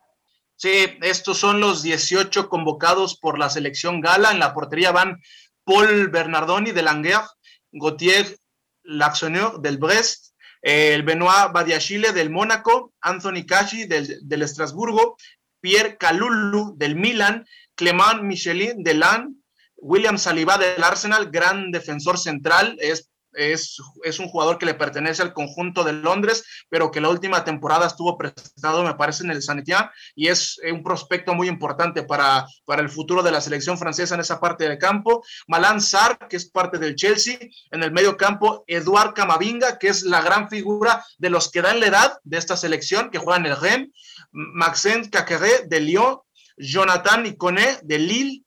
Sí, 0.56 0.98
estos 1.02 1.38
son 1.40 1.60
los 1.60 1.82
18 1.82 2.48
convocados 2.48 3.18
por 3.18 3.40
la 3.40 3.50
selección 3.50 4.02
gala. 4.02 4.32
En 4.32 4.40
la 4.40 4.54
portería 4.54 4.92
van 4.92 5.22
Paul 5.64 6.10
Bernardoni 6.10 6.72
de 6.72 6.84
Languerre, 6.84 7.28
Gauthier 7.72 8.38
Laxoneur 8.84 9.62
del 9.62 9.78
Brest, 9.78 10.34
el 10.62 11.04
Benoit 11.04 11.52
Badiachile 11.52 12.14
del 12.14 12.30
Mónaco, 12.30 12.94
Anthony 13.02 13.46
Cachi 13.46 13.86
del, 13.86 14.20
del 14.22 14.42
Estrasburgo, 14.44 15.18
Pierre 15.60 15.98
Calulu 15.98 16.76
del 16.78 16.96
Milan, 16.96 17.46
Clement 17.76 18.22
Michelin 18.22 18.84
del 18.84 19.00
LAN, 19.00 19.44
William 19.76 20.18
Saliba 20.18 20.58
del 20.58 20.84
Arsenal, 20.84 21.30
gran 21.32 21.72
defensor 21.72 22.18
central, 22.18 22.78
es 22.80 23.10
es, 23.34 23.80
un 24.20 24.28
jugador 24.28 24.58
que 24.58 24.66
le 24.66 24.74
pertenece 24.74 25.22
al 25.22 25.34
conjunto 25.34 25.84
de 25.84 25.94
Londres, 25.94 26.44
pero 26.70 26.92
que 26.92 27.02
la 27.02 27.10
última 27.10 27.44
temporada 27.44 27.88
estuvo 27.88 28.18
prestado, 28.18 28.84
me 28.84 28.96
parece, 28.96 29.24
en 29.24 29.32
el 29.32 29.42
Sanetien, 29.42 29.90
y 30.16 30.28
es 30.28 30.60
un 30.72 30.84
prospecto 30.84 31.34
muy 31.34 31.48
importante 31.48 32.04
para, 32.04 32.46
para 32.66 32.82
el 32.82 32.90
futuro 32.90 33.24
de 33.24 33.32
la 33.32 33.42
selección 33.42 33.78
francesa 33.78 34.16
en 34.16 34.22
esa 34.22 34.40
parte 34.40 34.68
del 34.68 34.78
campo. 34.78 35.24
Malan 35.48 35.82
Sarr, 35.82 36.28
que 36.28 36.38
es 36.38 36.50
parte 36.50 36.78
del 36.78 36.96
Chelsea, 36.96 37.38
en 37.72 37.84
el 37.84 37.92
medio 37.92 38.18
campo, 38.18 38.64
Eduard 38.68 39.14
Camavinga, 39.14 39.78
que 39.80 39.88
es 39.88 40.04
la 40.04 40.22
gran 40.22 40.50
figura 40.50 41.04
de 41.18 41.30
los 41.30 41.52
que 41.52 41.62
dan 41.62 41.80
la 41.80 41.88
edad 41.88 42.20
de 42.24 42.38
esta 42.38 42.58
selección, 42.58 43.10
que 43.10 43.20
juegan 43.20 43.46
el 43.46 43.58
Rennes, 43.58 43.90
Maxence 44.32 45.10
Caqueret 45.10 45.68
de 45.68 45.80
Lyon, 45.80 46.20
Jonathan 46.58 47.26
Iconé 47.26 47.80
de 47.84 48.00
Lille, 48.00 48.44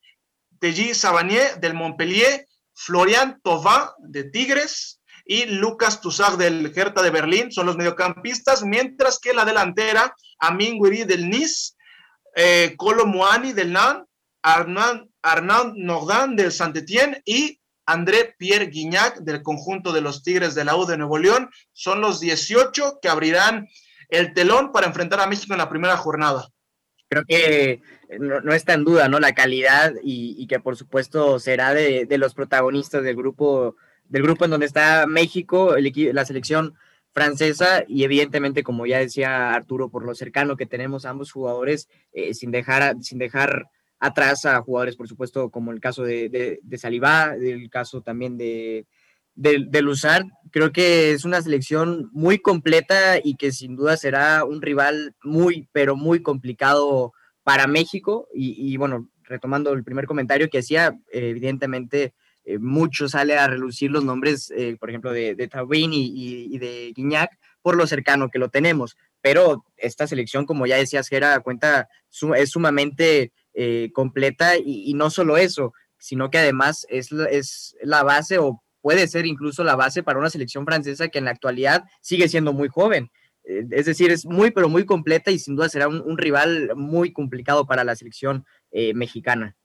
Teji 0.59 0.95
Savanier 0.95 1.61
del 1.61 1.75
Montpellier, 1.75 2.47
Florian 2.77 3.41
Thauvin 3.43 3.89
de 3.99 4.25
Tigres 4.25 5.01
y 5.25 5.47
Lucas 5.47 6.01
Toussaint 6.01 6.39
del 6.39 6.73
Hertha 6.75 7.03
de 7.03 7.11
Berlín 7.11 7.51
son 7.51 7.67
los 7.67 7.77
mediocampistas, 7.77 8.63
mientras 8.63 9.19
que 9.19 9.33
la 9.35 9.45
delantera, 9.45 10.15
Amin 10.39 10.79
Guiri 10.81 11.05
del 11.05 11.29
Nice, 11.29 11.73
eh, 12.37 12.75
Colo 12.77 13.07
Moani 13.07 13.53
del 13.53 13.73
Nan, 13.73 14.05
Arnaud, 14.43 15.09
Arnaud 15.23 15.73
del 16.37 16.53
Saint-Étienne 16.53 17.23
y 17.25 17.59
André 17.87 18.35
Pierre 18.39 18.67
Guignac 18.67 19.19
del 19.21 19.43
conjunto 19.43 19.93
de 19.93 20.03
los 20.03 20.23
Tigres 20.23 20.55
de 20.55 20.65
la 20.65 20.77
U 20.77 20.85
de 20.87 20.99
Nuevo 20.99 21.19
León 21.19 21.51
son 21.73 22.01
los 22.01 22.21
18 22.21 22.99
que 23.01 23.09
abrirán 23.09 23.69
el 24.09 24.35
telón 24.35 24.71
para 24.71 24.87
enfrentar 24.87 25.21
a 25.21 25.27
México 25.27 25.55
en 25.55 25.59
la 25.59 25.69
primera 25.69 25.97
jornada. 25.97 26.49
Creo 27.09 27.25
que 27.25 27.83
no, 28.19 28.53
está 28.53 28.75
en 28.75 28.85
duda, 28.85 29.09
¿no? 29.09 29.21
La 29.21 29.35
calidad 29.35 29.95
y, 30.03 30.47
que 30.47 30.59
por 30.61 30.77
supuesto 30.77 31.39
será 31.39 31.73
de, 31.73 32.07
los 32.19 32.35
protagonistas 32.35 33.03
del 33.05 33.17
grupo, 33.17 33.77
del 34.09 34.23
grupo 34.23 34.45
en 34.45 34.51
donde 34.53 34.67
está 34.67 35.07
México, 35.07 35.77
el, 35.77 35.93
la 36.13 36.25
selección 36.25 36.75
francesa 37.13 37.85
y 37.89 38.05
evidentemente, 38.05 38.63
como 38.63 38.87
ya 38.87 38.99
decía 38.99 39.55
Arturo, 39.55 39.89
por 39.89 40.05
lo 40.05 40.15
cercano 40.15 40.57
que 40.57 40.67
tenemos 40.67 41.07
a 41.07 41.11
ambos 41.11 41.33
jugadores, 41.33 41.89
eh, 42.13 42.35
sin, 42.35 42.51
dejar, 42.51 42.97
sin 43.03 43.19
dejar 43.19 43.71
atrás 43.99 44.45
a 44.45 44.61
jugadores, 44.61 44.97
por 44.97 45.09
supuesto, 45.09 45.51
como 45.51 45.73
el 45.73 45.81
caso 45.81 46.03
de, 46.03 46.29
de, 46.29 46.61
de 46.63 46.79
Salivá, 46.79 47.35
el 47.35 47.71
caso 47.71 48.03
también 48.03 48.37
de, 48.37 48.87
de, 49.37 49.67
de 49.69 49.83
creo 50.51 50.73
que 50.73 51.13
es 51.13 51.25
una 51.25 51.43
selección 51.43 52.09
muy 52.13 52.39
completa 52.39 53.19
y 53.23 53.37
que 53.37 53.53
sin 53.53 53.77
duda 53.77 53.97
será 53.97 54.45
un 54.45 54.63
rival 54.63 55.15
muy, 55.23 55.69
pero 55.73 55.97
muy 55.97 56.23
complicado 56.23 57.13
para 57.43 57.67
México. 57.67 58.27
Y, 58.35 58.77
bueno, 58.79 59.09
retomando 59.25 59.73
el 59.73 59.85
primer 59.85 60.07
comentario 60.07 60.49
que 60.49 60.59
hacía, 60.59 60.99
evidentemente 61.13 62.15
eh, 62.45 62.59
mucho 62.59 63.09
sale 63.09 63.37
a 63.37 63.49
relucir 63.49 63.91
los 63.91 64.05
nombres, 64.05 64.51
eh, 64.57 64.77
por 64.81 64.89
ejemplo, 64.89 65.13
de, 65.13 65.35
de 65.35 65.51
y, 65.93 66.59
de 66.59 66.93
Guiñac, 66.95 67.31
por 67.61 67.77
lo 67.77 67.87
cercano 67.87 68.31
que 68.31 68.39
lo 68.39 68.49
tenemos. 68.49 68.97
Pero 69.21 69.65
esta 69.77 70.07
selección, 70.07 70.47
como 70.47 70.67
ya 70.67 70.77
decías, 70.77 71.09
Gera, 71.09 71.41
cuenta, 71.41 71.89
es 72.37 72.51
sumamente 72.51 73.33
eh, 73.53 73.91
completa 73.93 74.57
y, 74.57 74.95
no 74.95 75.11
solo 75.11 75.37
eso, 75.37 75.75
sino 75.99 76.31
que 76.31 76.39
además 76.39 76.87
es, 76.89 77.13
es 77.13 77.77
la 77.83 78.03
base 78.03 78.39
o 78.39 78.63
puede 78.87 79.09
ser 79.09 79.27
incluso 79.27 79.65
la 79.65 79.75
base 79.75 80.05
para 80.05 80.21
una 80.21 80.31
selección 80.31 80.65
francesa 80.65 81.09
que 81.09 81.19
en 81.19 81.25
la 81.25 81.33
actualidad 81.33 81.83
sigue 82.01 82.29
siendo 82.29 82.53
muy 82.53 82.69
joven. 82.69 83.11
Eh, 83.43 83.65
es 83.73 83.87
decir, 83.87 84.13
es 84.13 84.25
muy, 84.25 84.53
pero 84.53 84.69
muy 84.69 84.87
completa 84.87 85.33
y 85.33 85.41
sin 85.41 85.57
duda 85.57 85.69
será 85.69 85.89
un, 85.89 86.17
rival 86.17 86.71
muy 86.77 87.13
complicado 87.13 87.67
para 87.67 87.83
la 87.83 87.97
selección 87.97 88.47
eh, 88.71 88.95
mexicana. 88.95 89.57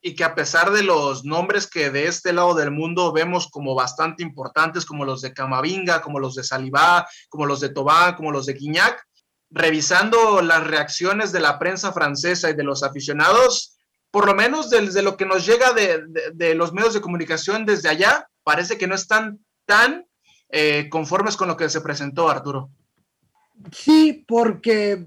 Y 0.00 0.14
que 0.14 0.24
a 0.24 0.34
pesar 0.34 0.70
de 0.70 0.82
los 0.82 1.26
nombres 1.26 1.66
que 1.66 1.90
de 1.90 2.06
este 2.06 2.32
lado 2.32 2.54
del 2.54 2.70
mundo 2.70 3.12
vemos 3.12 3.48
como 3.50 3.74
bastante 3.74 4.22
importantes, 4.22 4.86
como 4.86 5.04
los 5.04 5.20
de 5.20 5.34
Camavinga, 5.34 6.00
como 6.00 6.18
los 6.18 6.34
de 6.34 6.42
Salivá, 6.42 7.06
como 7.28 7.44
los 7.44 7.60
de 7.60 7.68
Tobán, 7.68 8.14
como 8.14 8.32
los 8.32 8.46
de 8.46 8.54
Guignac, 8.54 9.06
revisando 9.50 10.40
las 10.40 10.66
reacciones 10.66 11.30
de 11.30 11.40
la 11.40 11.58
prensa 11.58 11.92
francesa 11.92 12.48
y 12.48 12.54
de 12.54 12.64
los 12.64 12.82
aficionados, 12.82 13.76
por 14.10 14.24
lo 14.24 14.34
menos 14.34 14.70
desde 14.70 15.02
lo 15.02 15.18
que 15.18 15.26
nos 15.26 15.44
llega 15.44 15.74
de, 15.74 16.04
de 16.32 16.54
los 16.54 16.72
medios 16.72 16.94
de 16.94 17.02
comunicación 17.02 17.66
desde 17.66 17.90
allá, 17.90 18.26
parece 18.46 18.78
que 18.78 18.86
no 18.86 18.94
están 18.94 19.40
tan 19.64 20.06
eh, 20.50 20.88
conformes 20.88 21.36
con 21.36 21.48
lo 21.48 21.56
que 21.56 21.68
se 21.68 21.80
presentó, 21.80 22.28
Arturo. 22.28 22.70
Sí, 23.72 24.24
porque 24.28 25.06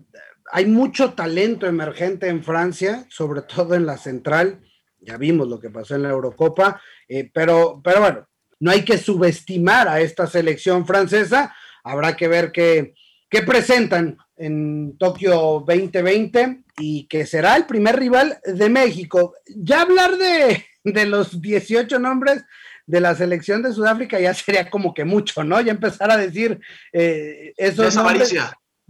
hay 0.52 0.66
mucho 0.66 1.14
talento 1.14 1.66
emergente 1.66 2.28
en 2.28 2.44
Francia, 2.44 3.06
sobre 3.08 3.44
todo 3.44 3.76
en 3.76 3.86
la 3.86 3.98
central. 3.98 4.60
Ya 5.00 5.16
vimos 5.16 5.48
lo 5.48 5.58
que 5.58 5.70
pasó 5.70 5.96
en 5.96 6.04
la 6.04 6.10
Eurocopa, 6.10 6.82
eh, 7.08 7.32
pero, 7.34 7.80
pero 7.82 8.02
bueno, 8.02 8.28
no 8.60 8.72
hay 8.72 8.84
que 8.84 8.98
subestimar 8.98 9.88
a 9.88 10.02
esta 10.02 10.28
selección 10.28 10.86
francesa. 10.86 11.56
Habrá 11.86 12.18
que 12.18 12.28
ver 12.28 12.52
qué, 12.52 12.94
qué 13.30 13.44
presentan 13.44 14.18
en 14.36 14.98
Tokio 14.98 15.64
2020 15.66 16.64
y 16.78 17.08
que 17.08 17.26
será 17.26 17.56
el 17.56 17.66
primer 17.66 17.98
rival 17.98 18.38
de 18.44 18.68
México. 18.68 19.36
Ya 19.56 19.84
hablar 19.84 20.18
de, 20.18 20.66
de 20.84 21.06
los 21.06 21.42
18 21.42 22.00
nombres 22.00 22.44
de 22.90 23.00
la 23.00 23.14
selección 23.14 23.62
de 23.62 23.72
Sudáfrica 23.72 24.20
ya 24.20 24.34
sería 24.34 24.68
como 24.68 24.96
que 24.96 25.06
mucho, 25.06 25.44
¿no? 25.44 25.62
Ya 25.62 25.72
empezar 25.72 26.10
a 26.10 26.18
decir 26.18 26.60
eh, 26.92 27.54
eso. 27.56 27.84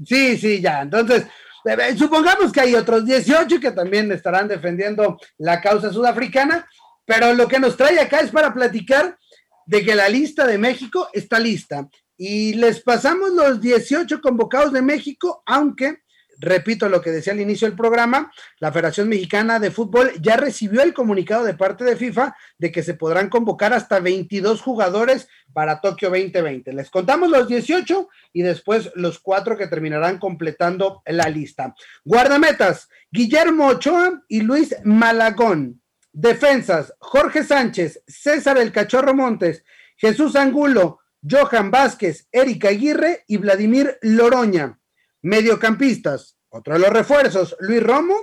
Sí, 0.06 0.38
sí, 0.38 0.62
ya. 0.62 0.82
Entonces, 0.82 1.24
eh, 1.66 1.78
eh, 1.78 1.98
supongamos 1.98 2.54
que 2.54 2.62
hay 2.62 2.76
otros 2.76 3.06
18 3.06 3.60
que 3.60 3.72
también 3.72 4.10
estarán 4.14 4.48
defendiendo 4.48 5.20
la 5.38 5.60
causa 5.60 5.92
sudafricana, 5.92 6.66
pero 7.04 7.34
lo 7.34 7.50
que 7.50 7.60
nos 7.60 7.76
trae 7.76 8.00
acá 8.00 8.22
es 8.22 8.32
para 8.32 8.54
platicar 8.54 9.18
de 9.66 9.84
que 9.84 9.96
la 9.96 10.08
lista 10.08 10.48
de 10.48 10.58
México 10.58 11.10
está 11.12 11.38
lista. 11.38 11.90
Y 12.16 12.54
les 12.54 12.82
pasamos 12.82 13.32
los 13.32 13.60
18 13.60 14.22
convocados 14.22 14.72
de 14.72 14.82
México, 14.82 15.44
aunque 15.46 16.04
repito 16.40 16.90
lo 16.90 17.02
que 17.02 17.12
decía 17.12 17.34
al 17.34 17.42
inicio 17.42 17.68
del 17.68 17.78
programa, 17.78 18.32
la 18.60 18.72
Federación 18.72 19.10
Mexicana 19.10 19.60
de 19.60 19.72
Fútbol 19.72 20.12
ya 20.22 20.38
recibió 20.38 20.82
el 20.82 20.94
comunicado 20.94 21.44
de 21.44 21.54
parte 21.54 21.84
de 21.84 21.96
FIFA 21.96 22.36
de 22.58 22.72
que 22.72 22.82
se 22.82 22.94
podrán 22.94 23.30
convocar 23.30 23.74
hasta 23.74 24.00
22 24.00 24.62
jugadores 24.62 25.28
para 25.54 25.82
Tokio 25.82 26.10
2020. 26.10 26.74
Les 26.74 26.90
contamos 26.90 27.30
los 27.30 27.48
18 27.48 28.10
y 28.34 28.42
después 28.42 28.92
los 28.96 29.20
cuatro 29.20 29.58
que 29.58 29.68
terminarán 29.68 30.18
completando 30.18 31.04
la 31.06 31.30
lista. 31.30 31.76
Guardametas, 32.06 32.90
Guillermo 33.12 33.68
Ochoa 33.68 34.24
y 34.28 34.42
Luis 34.42 34.76
Malagón. 34.84 35.82
Defensas, 36.12 36.94
Jorge 37.00 37.44
Sánchez, 37.44 38.04
César 38.08 38.58
El 38.58 38.72
Cachorro 38.72 39.14
Montes, 39.14 39.64
Jesús 39.96 40.36
Angulo, 40.36 41.00
Johan 41.30 41.72
Vázquez, 41.72 42.28
Erika 42.32 42.70
Aguirre 42.70 43.26
y 43.28 43.38
Vladimir 43.38 43.98
Loroña. 44.02 44.79
Mediocampistas, 45.22 46.38
otro 46.50 46.74
de 46.74 46.80
los 46.80 46.90
refuerzos, 46.90 47.56
Luis 47.60 47.84
Romo, 47.84 48.16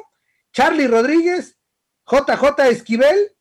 Charlie 0.52 0.86
Rodríguez, 0.86 1.58
JJ 2.06 2.68
Esquivel, 2.70 3.32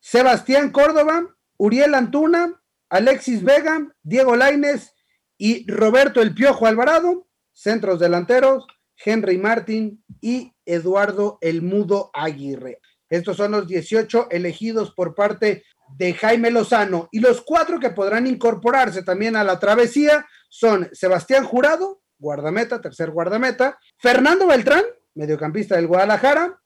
Sebastián 0.00 0.70
Córdoba, 0.70 1.26
Uriel 1.56 1.94
Antuna, 1.94 2.60
Alexis 2.88 3.42
Vega, 3.42 3.92
Diego 4.02 4.36
Laines 4.36 4.94
y 5.38 5.70
Roberto 5.70 6.20
El 6.20 6.34
Piojo 6.34 6.66
Alvarado, 6.66 7.26
centros 7.52 7.98
delanteros, 7.98 8.66
Henry 8.96 9.38
Martín 9.38 10.04
y 10.20 10.54
Eduardo 10.64 11.38
El 11.40 11.62
Mudo 11.62 12.10
Aguirre. 12.12 12.80
Estos 13.08 13.36
son 13.36 13.52
los 13.52 13.66
18 13.66 14.28
elegidos 14.30 14.92
por 14.94 15.14
parte 15.14 15.64
de 15.96 16.14
Jaime 16.14 16.50
Lozano 16.50 17.08
y 17.12 17.20
los 17.20 17.42
cuatro 17.42 17.78
que 17.78 17.90
podrán 17.90 18.26
incorporarse 18.26 19.02
también 19.02 19.36
a 19.36 19.44
la 19.44 19.58
travesía 19.58 20.26
son 20.48 20.88
Sebastián 20.92 21.44
Jurado, 21.44 22.01
guardameta, 22.22 22.80
tercer 22.80 23.10
guardameta. 23.10 23.78
Fernando 23.98 24.46
Beltrán, 24.46 24.84
mediocampista 25.14 25.76
del 25.76 25.88
Guadalajara. 25.88 26.58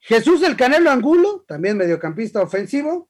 Jesús 0.00 0.42
El 0.42 0.56
Canelo 0.56 0.90
Angulo, 0.90 1.44
también 1.48 1.78
mediocampista 1.78 2.42
ofensivo. 2.42 3.08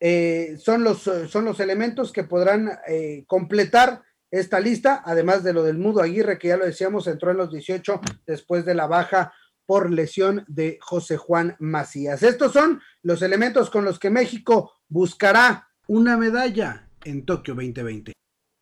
eh, 0.00 0.56
son, 0.58 0.84
los, 0.84 0.98
son 1.02 1.44
los 1.44 1.60
elementos 1.60 2.12
que 2.12 2.24
podrán 2.24 2.70
eh, 2.86 3.24
completar 3.26 4.02
esta 4.30 4.60
lista, 4.60 5.02
además 5.04 5.42
de 5.42 5.52
lo 5.52 5.62
del 5.62 5.78
Mudo 5.78 6.02
Aguirre, 6.02 6.38
que 6.38 6.48
ya 6.48 6.56
lo 6.56 6.66
decíamos, 6.66 7.06
entró 7.06 7.30
en 7.30 7.38
los 7.38 7.50
18 7.50 8.00
después 8.26 8.64
de 8.64 8.74
la 8.74 8.86
baja 8.86 9.32
por 9.64 9.90
lesión 9.90 10.44
de 10.48 10.78
José 10.80 11.16
Juan 11.16 11.56
Macías. 11.58 12.22
Estos 12.22 12.52
son 12.52 12.80
los 13.02 13.22
elementos 13.22 13.70
con 13.70 13.84
los 13.84 13.98
que 13.98 14.10
México 14.10 14.72
buscará 14.88 15.68
una 15.88 16.16
medalla 16.16 16.88
en 17.04 17.24
Tokio 17.24 17.54
2020. 17.54 18.12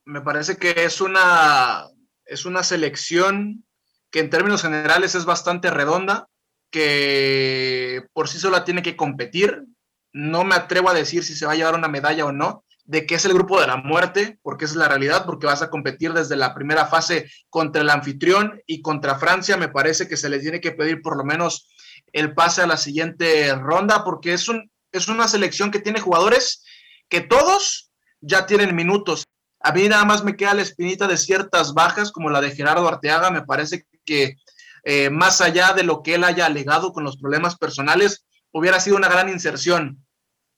Me 0.06 0.20
parece 0.20 0.56
que 0.56 0.74
es 0.76 1.00
una, 1.00 1.86
es 2.26 2.44
una 2.44 2.62
selección 2.62 3.64
que 4.10 4.20
en 4.20 4.30
términos 4.30 4.62
generales 4.62 5.14
es 5.14 5.24
bastante 5.24 5.70
redonda, 5.70 6.28
que 6.70 8.04
por 8.12 8.28
sí 8.28 8.38
sola 8.38 8.64
tiene 8.64 8.82
que 8.82 8.96
competir. 8.96 9.64
No 10.12 10.44
me 10.44 10.54
atrevo 10.54 10.88
a 10.88 10.94
decir 10.94 11.24
si 11.24 11.34
se 11.34 11.46
va 11.46 11.52
a 11.52 11.56
llevar 11.56 11.74
una 11.74 11.88
medalla 11.88 12.24
o 12.24 12.32
no, 12.32 12.64
de 12.84 13.06
que 13.06 13.14
es 13.14 13.24
el 13.24 13.32
grupo 13.32 13.60
de 13.60 13.66
la 13.66 13.76
muerte, 13.76 14.38
porque 14.42 14.66
es 14.66 14.76
la 14.76 14.88
realidad, 14.88 15.24
porque 15.24 15.46
vas 15.46 15.62
a 15.62 15.70
competir 15.70 16.12
desde 16.12 16.36
la 16.36 16.54
primera 16.54 16.86
fase 16.86 17.30
contra 17.48 17.82
el 17.82 17.90
anfitrión 17.90 18.60
y 18.66 18.82
contra 18.82 19.18
Francia. 19.18 19.56
Me 19.56 19.68
parece 19.68 20.06
que 20.06 20.16
se 20.16 20.28
les 20.28 20.42
tiene 20.42 20.60
que 20.60 20.72
pedir 20.72 21.00
por 21.02 21.16
lo 21.16 21.24
menos 21.24 21.68
el 22.12 22.34
pase 22.34 22.62
a 22.62 22.66
la 22.66 22.76
siguiente 22.76 23.54
ronda, 23.54 24.04
porque 24.04 24.34
es, 24.34 24.48
un, 24.48 24.70
es 24.92 25.08
una 25.08 25.26
selección 25.28 25.70
que 25.70 25.80
tiene 25.80 26.00
jugadores 26.00 26.64
que 27.08 27.20
todos 27.20 27.92
ya 28.20 28.46
tienen 28.46 28.74
minutos. 28.74 29.24
A 29.64 29.72
mí 29.72 29.88
nada 29.88 30.04
más 30.04 30.22
me 30.22 30.36
queda 30.36 30.54
la 30.54 30.62
espinita 30.62 31.08
de 31.08 31.16
ciertas 31.16 31.74
bajas, 31.74 32.12
como 32.12 32.30
la 32.30 32.40
de 32.40 32.50
Gerardo 32.50 32.86
Arteaga. 32.86 33.30
Me 33.30 33.42
parece 33.42 33.86
que 34.04 34.36
eh, 34.84 35.10
más 35.10 35.40
allá 35.40 35.72
de 35.72 35.82
lo 35.82 36.02
que 36.02 36.14
él 36.14 36.24
haya 36.24 36.46
alegado 36.46 36.92
con 36.92 37.02
los 37.02 37.16
problemas 37.16 37.56
personales, 37.56 38.24
hubiera 38.52 38.78
sido 38.78 38.96
una 38.96 39.08
gran 39.08 39.28
inserción 39.28 40.04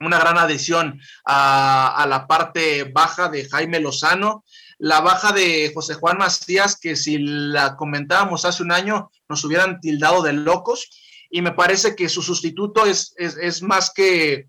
una 0.00 0.18
gran 0.18 0.38
adición 0.38 1.00
a, 1.24 2.06
la 2.08 2.26
parte 2.26 2.84
baja 2.84 3.28
de 3.28 3.48
Jaime 3.48 3.80
Lozano, 3.80 4.44
la 4.78 5.00
baja 5.00 5.32
de 5.32 5.70
José 5.74 5.94
Juan 5.94 6.18
Macías, 6.18 6.78
que 6.78 6.96
si 6.96 7.18
la 7.18 7.76
comentábamos 7.76 8.44
hace 8.44 8.62
un 8.62 8.72
año 8.72 9.10
nos 9.28 9.44
hubieran 9.44 9.80
tildado 9.80 10.22
de 10.22 10.34
locos, 10.34 10.88
y 11.30 11.42
me 11.42 11.52
parece 11.52 11.96
que 11.96 12.08
su 12.08 12.22
sustituto 12.22 12.84
es, 12.86 13.14
es, 13.16 13.62
más, 13.62 13.90
que, 13.92 14.46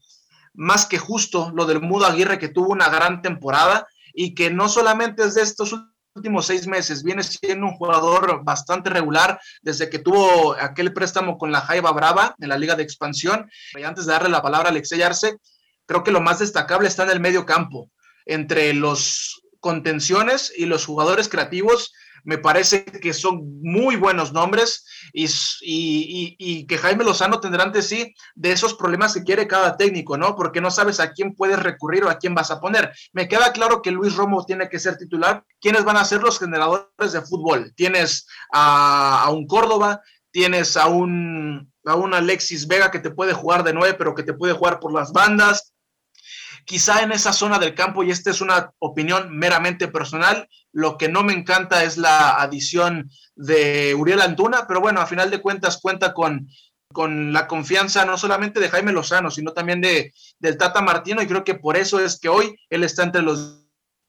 más 0.53 0.85
que 0.85 0.99
justo 0.99 1.51
lo 1.55 1.65
del 1.65 1.81
Mudo 1.81 2.05
Aguirre, 2.05 2.39
que 2.39 2.49
tuvo 2.49 2.69
una 2.69 2.89
gran 2.89 3.21
temporada 3.21 3.87
y 4.19 4.33
que 4.33 4.49
no 4.49 4.67
solamente 4.67 5.23
es 5.23 5.35
de 5.35 5.43
estos 5.43 5.75
últimos 6.15 6.47
seis 6.47 6.65
meses. 6.65 7.03
Viene 7.03 7.21
siendo 7.21 7.67
un 7.67 7.75
jugador 7.75 8.43
bastante 8.43 8.89
regular 8.89 9.39
desde 9.61 9.91
que 9.91 9.99
tuvo 9.99 10.55
aquel 10.59 10.91
préstamo 10.91 11.37
con 11.37 11.51
la 11.51 11.61
Jaiba 11.61 11.91
Brava 11.91 12.35
en 12.39 12.49
la 12.49 12.57
Liga 12.57 12.75
de 12.75 12.81
Expansión. 12.81 13.47
Y 13.75 13.83
antes 13.83 14.07
de 14.07 14.13
darle 14.13 14.29
la 14.29 14.41
palabra 14.41 14.69
a 14.69 14.71
Alexey 14.71 15.03
Arce, 15.03 15.37
creo 15.85 16.03
que 16.03 16.09
lo 16.09 16.19
más 16.19 16.39
destacable 16.39 16.87
está 16.87 17.03
en 17.03 17.11
el 17.11 17.19
medio 17.19 17.45
campo. 17.45 17.91
Entre 18.25 18.73
los 18.73 19.39
contenciones 19.59 20.51
y 20.57 20.65
los 20.65 20.87
jugadores 20.87 21.29
creativos, 21.29 21.93
me 22.27 22.37
parece 22.37 22.83
que 22.83 23.13
son 23.13 23.61
muy 23.61 23.95
buenos 23.95 24.33
nombres 24.33 24.85
y, 25.13 26.35
y, 26.37 26.67
que 26.67 26.77
Jaime 26.77 27.05
Lozano 27.05 27.39
tendrá 27.39 27.63
ante 27.63 27.81
sí 27.81 28.13
de 28.35 28.51
esos 28.51 28.73
problemas 28.73 29.13
que 29.13 29.23
quiere 29.23 29.47
cada 29.47 29.77
técnico, 29.77 30.17
¿no? 30.17 30.35
Porque 30.35 30.59
no 30.59 30.69
sabes 30.69 30.99
a 30.99 31.13
quién 31.13 31.33
puedes 31.35 31.57
recurrir 31.57 32.03
o 32.03 32.09
a 32.09 32.17
quién 32.17 32.35
vas 32.35 32.51
a 32.51 32.59
poner. 32.59 32.91
Me 33.13 33.29
queda 33.29 33.53
claro 33.53 33.81
que 33.81 33.91
Luis 33.91 34.13
Romo 34.13 34.45
tiene 34.45 34.67
que 34.67 34.77
ser 34.77 34.97
titular. 34.97 35.45
¿Quiénes 35.61 35.85
van 35.85 35.95
a 35.95 36.03
ser 36.03 36.21
los 36.21 36.37
generadores 36.37 37.13
de 37.13 37.21
fútbol? 37.21 37.73
Tienes 37.77 38.27
a, 38.51 39.23
a 39.23 39.29
un 39.29 39.47
Córdoba, 39.47 40.01
tienes 40.29 40.75
a 40.75 40.87
un, 40.87 41.71
a 41.85 41.95
un 41.95 42.13
Alexis 42.13 42.67
Vega 42.67 42.91
que 42.91 42.99
te 42.99 43.11
puede 43.11 43.31
jugar 43.31 43.63
de 43.63 43.71
nueve, 43.71 43.95
pero 43.97 44.13
que 44.13 44.23
te 44.23 44.33
puede 44.33 44.51
jugar 44.51 44.81
por 44.81 44.93
las 44.93 45.13
bandas 45.13 45.73
quizá 46.67 47.01
en 47.01 47.13
esa 47.13 47.31
zona 47.31 47.59
del 47.59 47.73
campo, 47.73 48.03
y 48.03 48.11
esta 48.11 48.29
es 48.29 48.41
una 48.41 48.73
opinión 48.79 49.35
meramente 49.35 49.87
personal, 49.87 50.49
lo 50.73 50.97
que 50.97 51.07
no 51.07 51.23
me 51.23 51.31
encanta 51.31 51.85
es 51.85 51.97
la 51.97 52.41
adición 52.41 53.09
de 53.35 53.95
Uriel 53.95 54.21
Antuna, 54.21 54.67
pero 54.67 54.81
bueno, 54.81 54.99
a 54.99 55.05
final 55.05 55.31
de 55.31 55.39
cuentas 55.39 55.79
cuenta 55.81 56.13
con, 56.13 56.49
con 56.91 57.31
la 57.31 57.47
confianza 57.47 58.03
no 58.03 58.17
solamente 58.17 58.59
de 58.59 58.67
Jaime 58.67 58.91
Lozano, 58.91 59.31
sino 59.31 59.53
también 59.53 59.79
de, 59.79 60.13
del 60.39 60.57
Tata 60.57 60.81
Martino, 60.81 61.21
y 61.21 61.27
creo 61.27 61.45
que 61.45 61.55
por 61.55 61.77
eso 61.77 62.01
es 62.01 62.19
que 62.19 62.27
hoy 62.27 62.59
él 62.69 62.83
está 62.83 63.03
entre 63.03 63.21
los... 63.21 63.63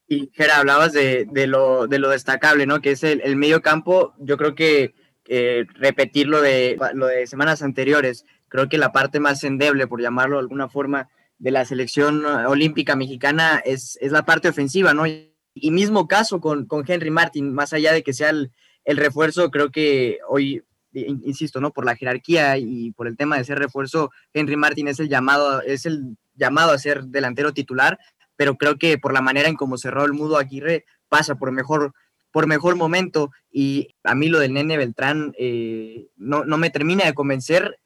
Y 0.08 0.32
Gera, 0.34 0.56
hablabas 0.56 0.92
de, 0.92 1.26
de, 1.30 1.46
lo, 1.46 1.86
de 1.86 2.00
lo 2.00 2.08
destacable, 2.08 2.66
¿no? 2.66 2.80
Que 2.80 2.90
es 2.90 3.04
el, 3.04 3.20
el 3.22 3.36
medio 3.36 3.62
campo, 3.62 4.14
yo 4.18 4.36
creo 4.36 4.56
que 4.56 4.94
eh, 5.26 5.64
repetir 5.74 6.26
lo 6.26 6.40
de, 6.40 6.76
lo 6.94 7.06
de 7.06 7.26
semanas 7.28 7.62
anteriores, 7.62 8.24
creo 8.48 8.68
que 8.68 8.78
la 8.78 8.90
parte 8.90 9.20
más 9.20 9.44
endeble, 9.44 9.86
por 9.86 10.00
llamarlo 10.00 10.36
de 10.36 10.40
alguna 10.40 10.68
forma, 10.68 11.08
de 11.38 11.50
la 11.50 11.64
selección 11.64 12.24
olímpica 12.24 12.96
mexicana 12.96 13.62
es, 13.64 13.96
es 14.00 14.12
la 14.12 14.24
parte 14.24 14.48
ofensiva, 14.48 14.92
¿no? 14.92 15.04
Y 15.06 15.70
mismo 15.70 16.06
caso 16.08 16.40
con, 16.40 16.66
con 16.66 16.84
Henry 16.86 17.10
Martin, 17.10 17.52
más 17.52 17.72
allá 17.72 17.92
de 17.92 18.02
que 18.02 18.12
sea 18.12 18.30
el, 18.30 18.50
refuerzo, 18.84 19.50
creo 19.50 19.70
que 19.70 20.18
hoy, 20.28 20.62
insisto, 20.92 21.60
¿no? 21.60 21.72
Por 21.72 21.84
la 21.84 21.96
jerarquía 21.96 22.56
y 22.58 22.90
por 22.92 23.06
el 23.06 23.16
tema 23.16 23.36
de 23.36 23.44
ser 23.44 23.58
refuerzo, 23.58 24.10
Henry 24.32 24.56
Martin 24.56 24.88
es 24.88 24.98
el 24.98 25.08
llamado, 25.08 25.60
es 25.62 25.84
el 25.84 26.16
llamado 26.34 26.72
a 26.72 26.78
ser 26.78 27.04
delantero 27.04 27.52
titular, 27.52 27.98
pero 28.36 28.56
creo 28.56 28.78
que 28.78 28.96
por 28.98 29.12
la 29.12 29.20
manera 29.20 29.48
en 29.48 29.56
cómo 29.56 29.76
cerró 29.76 30.04
el 30.04 30.12
mudo 30.12 30.38
Aguirre, 30.38 30.86
pasa 31.08 31.34
por 31.34 31.52
mejor, 31.52 31.92
por 32.30 32.46
mejor 32.46 32.76
momento. 32.76 33.30
Y 33.50 33.94
a 34.04 34.14
mí 34.14 34.28
lo 34.28 34.38
del 34.38 34.54
Nene 34.54 34.76
Beltrán 34.76 35.34
eh, 35.38 36.08
no, 36.16 36.44
no 36.44 36.56
me 36.56 36.70
termina 36.70 37.04
de 37.04 37.14
convencer 37.14 37.78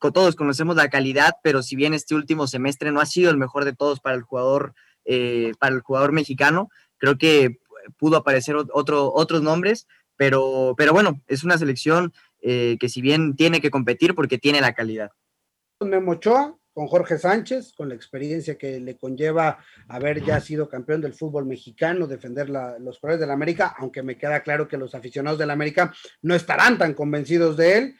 todos 0.00 0.36
conocemos 0.36 0.76
la 0.76 0.88
calidad, 0.88 1.36
pero 1.42 1.62
si 1.62 1.76
bien 1.76 1.94
este 1.94 2.14
último 2.14 2.46
semestre 2.46 2.92
no 2.92 3.00
ha 3.00 3.06
sido 3.06 3.30
el 3.30 3.36
mejor 3.36 3.64
de 3.64 3.74
todos 3.74 4.00
para 4.00 4.16
el 4.16 4.22
jugador, 4.22 4.74
eh, 5.04 5.52
para 5.58 5.74
el 5.74 5.80
jugador 5.80 6.12
mexicano, 6.12 6.70
creo 6.98 7.18
que 7.18 7.58
pudo 7.96 8.16
aparecer 8.16 8.56
otro, 8.56 9.12
otros 9.12 9.42
nombres, 9.42 9.86
pero, 10.16 10.74
pero 10.76 10.92
bueno, 10.92 11.20
es 11.26 11.44
una 11.44 11.58
selección 11.58 12.12
eh, 12.40 12.76
que 12.78 12.88
si 12.88 13.00
bien 13.00 13.34
tiene 13.34 13.60
que 13.60 13.70
competir 13.70 14.14
porque 14.14 14.38
tiene 14.38 14.60
la 14.60 14.74
calidad. 14.74 15.10
Memo 15.80 16.12
Ochoa, 16.12 16.57
con 16.78 16.86
Jorge 16.86 17.18
Sánchez, 17.18 17.72
con 17.72 17.88
la 17.88 17.96
experiencia 17.96 18.56
que 18.56 18.78
le 18.78 18.96
conlleva 18.96 19.58
haber 19.88 20.24
ya 20.24 20.40
sido 20.40 20.68
campeón 20.68 21.00
del 21.00 21.12
fútbol 21.12 21.44
mexicano, 21.44 22.06
defender 22.06 22.48
los 22.48 23.00
colores 23.00 23.18
de 23.18 23.26
la 23.26 23.32
América, 23.32 23.74
aunque 23.78 24.04
me 24.04 24.16
queda 24.16 24.44
claro 24.44 24.68
que 24.68 24.76
los 24.76 24.94
aficionados 24.94 25.40
de 25.40 25.46
la 25.46 25.54
América 25.54 25.92
no 26.22 26.36
estarán 26.36 26.78
tan 26.78 26.94
convencidos 26.94 27.56
de 27.56 27.78
él. 27.78 27.96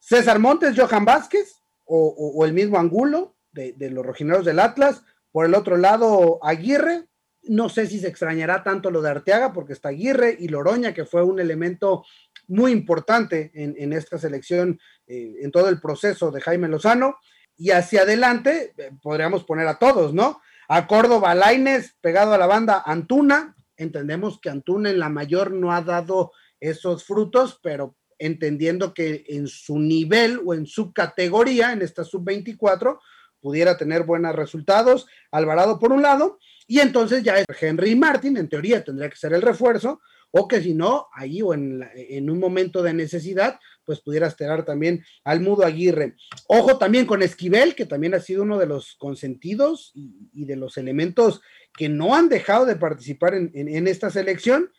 César 0.00 0.40
Montes, 0.40 0.74
Johan 0.76 1.04
Vázquez 1.04 1.62
o, 1.84 2.44
el 2.44 2.54
mismo 2.54 2.76
Angulo 2.76 3.36
de, 3.52 3.88
los 3.88 4.04
rojineros 4.04 4.44
del 4.44 4.58
Atlas. 4.58 5.04
Por 5.30 5.46
el 5.46 5.54
otro 5.54 5.76
lado, 5.76 6.40
Aguirre. 6.42 7.04
No 7.44 7.68
sé 7.68 7.86
si 7.86 8.00
se 8.00 8.08
extrañará 8.08 8.64
tanto 8.64 8.90
lo 8.90 9.00
de 9.00 9.10
Arteaga 9.10 9.52
porque 9.52 9.74
está 9.74 9.90
Aguirre 9.90 10.36
y 10.40 10.48
Loroña, 10.48 10.92
que 10.92 11.04
fue 11.04 11.22
un 11.22 11.38
elemento 11.38 12.04
muy 12.48 12.72
importante 12.72 13.52
en, 13.54 13.92
esta 13.92 14.18
selección, 14.18 14.80
eh, 15.06 15.36
en 15.40 15.52
todo 15.52 15.68
el 15.68 15.80
proceso 15.80 16.32
de 16.32 16.40
Jaime 16.40 16.66
Lozano. 16.66 17.14
Y 17.58 17.72
hacia 17.72 18.02
adelante 18.02 18.72
eh, 18.78 18.92
podríamos 19.02 19.44
poner 19.44 19.66
a 19.68 19.78
todos, 19.78 20.14
¿no? 20.14 20.40
A 20.68 20.86
Córdoba, 20.86 21.34
Laines, 21.34 21.96
pegado 22.00 22.32
a 22.32 22.38
la 22.38 22.46
banda, 22.46 22.82
Antuna. 22.86 23.56
Entendemos 23.76 24.40
que 24.40 24.48
Antuna 24.48 24.90
en 24.90 24.98
la 24.98 25.08
mayor 25.08 25.52
no 25.52 25.72
ha 25.72 25.82
dado 25.82 26.32
esos 26.60 27.04
frutos, 27.04 27.58
pero 27.62 27.96
entendiendo 28.18 28.94
que 28.94 29.24
en 29.28 29.48
su 29.48 29.78
nivel 29.78 30.40
o 30.46 30.54
en 30.54 30.66
su 30.66 30.92
categoría, 30.92 31.72
en 31.72 31.82
esta 31.82 32.04
sub-24, 32.04 32.98
pudiera 33.40 33.76
tener 33.76 34.04
buenos 34.04 34.34
resultados. 34.34 35.06
Alvarado 35.30 35.78
por 35.78 35.92
un 35.92 36.02
lado, 36.02 36.38
y 36.66 36.80
entonces 36.80 37.22
ya 37.22 37.38
es 37.38 37.46
Henry 37.60 37.96
Martin, 37.96 38.36
en 38.36 38.48
teoría 38.48 38.84
tendría 38.84 39.08
que 39.08 39.16
ser 39.16 39.32
el 39.32 39.42
refuerzo, 39.42 40.00
o 40.30 40.48
que 40.48 40.60
si 40.60 40.74
no, 40.74 41.06
ahí 41.12 41.42
o 41.42 41.54
en, 41.54 41.82
en 41.94 42.30
un 42.30 42.38
momento 42.38 42.82
de 42.82 42.92
necesidad, 42.94 43.58
pues 43.84 44.00
pudiera 44.00 44.26
esperar 44.26 44.64
también 44.64 45.04
al 45.24 45.40
Mudo 45.40 45.64
Aguirre. 45.64 46.14
Ojo 46.46 46.78
también 46.78 47.06
con 47.06 47.22
Esquivel, 47.22 47.74
que 47.74 47.86
también 47.86 48.14
ha 48.14 48.20
sido 48.20 48.42
uno 48.42 48.58
de 48.58 48.66
los 48.66 48.96
consentidos 48.96 49.92
y, 49.94 50.44
de 50.44 50.56
los 50.56 50.76
elementos 50.76 51.40
que 51.76 51.88
no 51.88 52.14
han 52.14 52.28
dejado 52.28 52.66
de 52.66 52.76
participar 52.76 53.34
en, 53.34 53.50
en 53.54 53.86
esta 53.86 54.10
selección. 54.10 54.70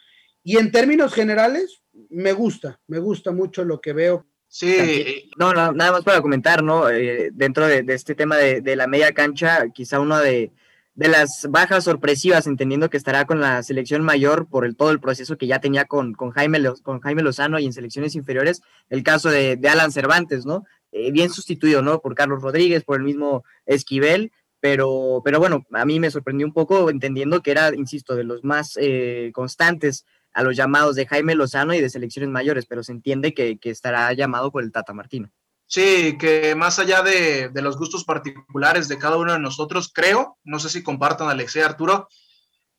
Y 0.43 0.57
en 0.57 0.71
términos 0.71 1.13
generales, 1.13 1.81
me 2.09 2.33
gusta, 2.33 2.79
me 2.87 2.99
gusta 2.99 3.31
mucho 3.31 3.63
lo 3.65 3.81
que 3.81 3.93
veo. 3.93 4.25
Sí, 4.51 5.29
no, 5.37 5.53
nada 5.53 5.91
más 5.91 6.03
para 6.03 6.21
comentar, 6.21 6.63
¿no? 6.63 6.89
Eh, 6.89 7.29
dentro 7.31 7.67
de, 7.67 7.85
este 7.89 8.15
tema 8.15 8.35
de, 8.35 8.75
la 8.75 8.87
media 8.87 9.11
cancha, 9.11 9.69
quizá 9.71 9.99
uno 9.99 10.17
de, 10.17 10.51
las 10.95 11.47
bajas 11.49 11.85
sorpresivas, 11.85 12.47
entendiendo 12.47 12.89
que 12.89 12.97
estará 12.97 13.25
con 13.25 13.39
la 13.39 13.63
selección 13.63 14.03
mayor 14.03 14.47
por 14.49 14.65
el, 14.65 14.75
todo 14.75 14.91
el 14.91 14.99
proceso 14.99 15.37
que 15.37 15.47
ya 15.47 15.59
tenía 15.59 15.85
con, 15.85 16.13
con, 16.13 16.31
Jaime, 16.31 16.59
con 16.83 16.99
Jaime 16.99 17.21
Lozano 17.21 17.59
y 17.59 17.65
en 17.65 17.73
selecciones 17.73 18.15
inferiores, 18.15 18.61
el 18.89 19.03
caso 19.03 19.29
de, 19.29 19.59
Alan 19.69 19.91
Cervantes, 19.91 20.45
¿no? 20.45 20.65
Eh, 20.91 21.11
bien 21.11 21.29
sustituido, 21.29 21.81
¿no? 21.81 21.99
Por 21.99 22.15
Carlos 22.15 22.41
Rodríguez, 22.41 22.83
por 22.83 22.97
el 22.97 23.03
mismo 23.03 23.43
Esquivel, 23.65 24.31
pero, 24.59 25.21
pero 25.23 25.39
bueno, 25.39 25.65
a 25.71 25.85
mí 25.85 25.99
me 25.99 26.11
sorprendió 26.11 26.45
un 26.45 26.53
poco 26.53 26.89
entendiendo 26.89 27.41
que 27.41 27.51
era, 27.51 27.73
insisto, 27.73 28.15
de 28.15 28.23
los 28.23 28.43
más 28.43 28.77
eh, 28.81 29.31
constantes 29.33 30.05
a 30.33 30.43
los 30.43 30.55
llamados 30.55 30.95
de 30.95 31.05
Jaime 31.05 31.35
Lozano 31.35 31.73
y 31.73 31.81
de 31.81 31.89
selecciones 31.89 32.29
mayores, 32.29 32.65
pero 32.65 32.83
se 32.83 32.91
entiende 32.91 33.33
que, 33.33 33.57
estará 33.63 34.11
llamado 34.13 34.51
por 34.51 34.63
el 34.63 34.71
Tata 34.71 34.93
Martino. 34.93 35.31
Sí, 35.69 36.17
que 36.17 36.55
más 36.55 36.79
allá 36.79 37.03
de, 37.03 37.51
los 37.53 37.77
gustos 37.77 38.03
particulares 38.03 38.87
de 38.87 38.97
cada 38.97 39.17
uno 39.17 39.33
de 39.33 39.39
nosotros, 39.39 39.91
creo, 39.93 40.39
no 40.43 40.57
sé 40.57 40.67
si 40.67 40.81
compartan 40.81 41.29
Alexei 41.29 41.61
Arturo, 41.61 42.07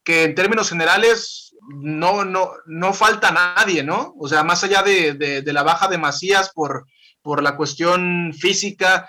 que 0.02 0.24
en 0.24 0.34
términos 0.34 0.70
generales 0.70 1.54
no, 1.68 2.24
no, 2.24 2.50
no 2.66 2.92
falta 2.92 3.30
nadie, 3.30 3.84
¿no? 3.84 4.12
O 4.18 4.26
sea, 4.26 4.42
más 4.42 4.64
allá 4.64 4.82
de, 4.82 5.40
la 5.46 5.62
baja 5.62 5.86
de 5.86 5.98
Macías 5.98 6.50
por, 6.52 6.84
por 7.22 7.44
la 7.44 7.56
cuestión 7.56 8.32
física, 8.36 9.08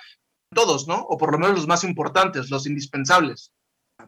todos, 0.53 0.87
¿no? 0.87 1.01
O 1.09 1.17
por 1.17 1.31
lo 1.31 1.39
menos 1.39 1.55
los 1.55 1.67
más 1.67 1.83
importantes, 1.83 2.51
los 2.51 2.67
indispensables. 2.67 3.51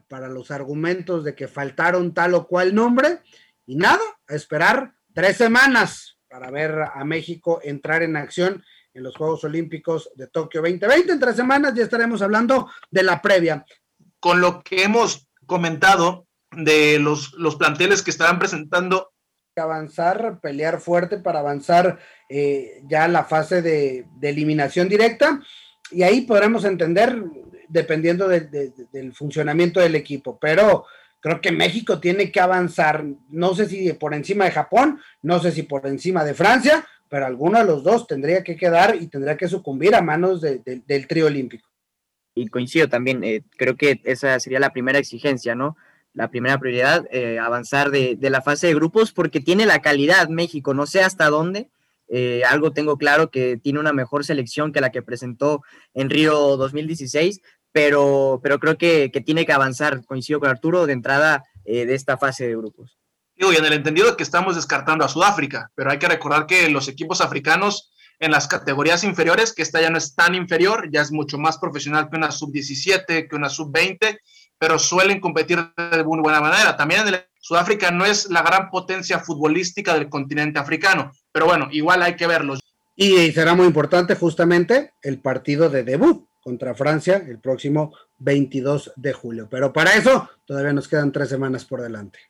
Para 0.06 0.28
los 0.28 0.52
argumentos 0.52 1.24
de 1.24 1.34
que 1.34 1.48
faltaron 1.48 2.14
tal 2.14 2.34
o 2.34 2.46
cual 2.46 2.76
nombre, 2.76 3.22
y 3.66 3.74
nada, 3.74 4.02
esperar 4.28 4.94
tres 5.12 5.36
semanas 5.36 6.16
para 6.28 6.52
ver 6.52 6.78
a 6.94 7.04
México 7.04 7.58
entrar 7.64 8.04
en 8.04 8.16
acción 8.16 8.62
en 8.94 9.02
los 9.02 9.16
Juegos 9.16 9.42
Olímpicos 9.44 10.10
de 10.14 10.28
Tokio 10.28 10.62
2020. 10.62 11.12
En 11.12 11.20
tres 11.20 11.36
semanas 11.36 11.74
ya 11.74 11.82
estaremos 11.82 12.22
hablando 12.22 12.70
de 12.90 13.02
la 13.02 13.20
previa. 13.20 13.66
Con 14.20 14.40
lo 14.40 14.62
que 14.62 14.84
hemos 14.84 15.28
comentado 15.46 16.26
de 16.52 16.98
los, 16.98 17.34
los 17.34 17.56
planteles 17.56 18.02
que 18.02 18.12
estarán 18.12 18.38
presentando. 18.38 19.12
Avanzar, 19.56 20.40
pelear 20.40 20.80
fuerte 20.80 21.18
para 21.18 21.40
avanzar 21.40 21.98
eh, 22.28 22.82
ya 22.88 23.06
la 23.08 23.24
fase 23.24 23.62
de, 23.62 24.06
eliminación 24.22 24.88
directa 24.88 25.40
y 25.90 26.02
ahí 26.02 26.22
podremos 26.22 26.64
entender 26.64 27.22
dependiendo 27.68 28.28
del 28.28 29.14
funcionamiento 29.14 29.80
del 29.80 29.94
equipo, 29.96 30.38
pero 30.40 30.86
creo 31.20 31.40
que 31.40 31.52
México 31.52 32.00
tiene 32.00 32.30
que 32.30 32.40
avanzar, 32.40 33.04
no 33.28 33.54
sé 33.54 33.66
si 33.66 33.92
por 33.94 34.14
encima 34.14 34.44
de 34.44 34.50
Japón, 34.50 35.00
no 35.22 35.40
sé 35.40 35.52
si 35.52 35.62
por 35.62 35.86
encima 35.86 36.24
de 36.24 36.34
Francia, 36.34 36.86
pero 37.14 37.26
alguno 37.26 37.60
de 37.60 37.64
los 37.64 37.84
dos 37.84 38.08
tendría 38.08 38.42
que 38.42 38.56
quedar 38.56 38.96
y 39.00 39.06
tendría 39.06 39.36
que 39.36 39.46
sucumbir 39.46 39.94
a 39.94 40.02
manos 40.02 40.40
del 40.40 41.06
trío 41.06 41.26
olímpico. 41.26 41.68
Y 42.34 42.48
coincido 42.48 42.88
también, 42.88 43.22
eh, 43.22 43.44
creo 43.56 43.76
que 43.76 44.00
esa 44.02 44.40
sería 44.40 44.58
la 44.58 44.72
primera 44.72 44.98
exigencia, 44.98 45.54
¿no? 45.54 45.76
la 46.12 46.28
primera 46.28 46.58
prioridad, 46.58 47.06
eh, 47.12 47.38
avanzar 47.38 47.92
de, 47.92 48.18
la 48.20 48.42
fase 48.42 48.66
de 48.66 48.74
grupos 48.74 49.12
porque 49.12 49.38
tiene 49.38 49.64
la 49.64 49.80
calidad 49.80 50.28
México, 50.28 50.74
no 50.74 50.86
sé 50.86 51.02
hasta 51.04 51.30
dónde. 51.30 51.70
Eh, 52.08 52.42
algo 52.48 52.72
tengo 52.72 52.98
claro 52.98 53.30
que 53.30 53.58
tiene 53.58 53.78
una 53.78 53.92
mejor 53.92 54.24
selección 54.24 54.72
que 54.72 54.80
la 54.80 54.90
que 54.90 55.02
presentó 55.02 55.62
en 55.94 56.10
Río 56.10 56.56
2016, 56.56 57.42
pero, 57.70 58.40
pero 58.42 58.58
creo 58.58 58.76
que, 58.76 59.08
tiene 59.24 59.46
que 59.46 59.52
avanzar, 59.52 60.04
coincido 60.04 60.40
con 60.40 60.48
Arturo, 60.48 60.86
de 60.86 60.94
entrada 60.94 61.44
de 61.64 61.94
esta 61.94 62.18
fase 62.18 62.48
de 62.48 62.56
grupos. 62.56 62.98
Y 63.36 63.56
en 63.56 63.64
el 63.64 63.72
entendido 63.72 64.16
que 64.16 64.22
estamos 64.22 64.54
descartando 64.56 65.04
a 65.04 65.08
Sudáfrica, 65.08 65.70
pero 65.74 65.90
hay 65.90 65.98
que 65.98 66.08
recordar 66.08 66.46
que 66.46 66.68
los 66.68 66.88
equipos 66.88 67.20
africanos 67.20 67.90
en 68.20 68.30
las 68.30 68.46
categorías 68.46 69.04
inferiores, 69.04 69.52
que 69.52 69.62
esta 69.62 69.80
ya 69.80 69.90
no 69.90 69.98
es 69.98 70.14
tan 70.14 70.34
inferior, 70.34 70.88
ya 70.90 71.02
es 71.02 71.10
mucho 71.10 71.36
más 71.36 71.58
profesional 71.58 72.08
que 72.08 72.16
una 72.16 72.30
sub-17, 72.30 73.28
que 73.28 73.36
una 73.36 73.48
sub-20, 73.48 74.18
pero 74.58 74.78
suelen 74.78 75.20
competir 75.20 75.58
de 75.76 76.04
muy 76.04 76.20
buena 76.20 76.40
manera. 76.40 76.76
También 76.76 77.06
en 77.08 77.20
Sudáfrica 77.40 77.90
no 77.90 78.04
es 78.04 78.30
la 78.30 78.42
gran 78.42 78.70
potencia 78.70 79.18
futbolística 79.18 79.94
del 79.94 80.08
continente 80.08 80.58
africano, 80.58 81.12
pero 81.32 81.46
bueno, 81.46 81.68
igual 81.72 82.02
hay 82.02 82.14
que 82.14 82.26
verlo. 82.26 82.54
Y 82.96 83.32
será 83.32 83.54
muy 83.54 83.66
importante 83.66 84.14
justamente 84.14 84.92
el 85.02 85.18
partido 85.18 85.68
de 85.68 85.82
debut 85.82 86.28
contra 86.40 86.74
Francia 86.74 87.24
el 87.26 87.40
próximo 87.40 87.92
22 88.18 88.92
de 88.96 89.12
julio. 89.12 89.48
Pero 89.50 89.72
para 89.72 89.94
eso 89.94 90.28
todavía 90.44 90.72
nos 90.72 90.86
quedan 90.86 91.10
tres 91.10 91.28
semanas 91.28 91.64
por 91.64 91.82
delante. 91.82 92.20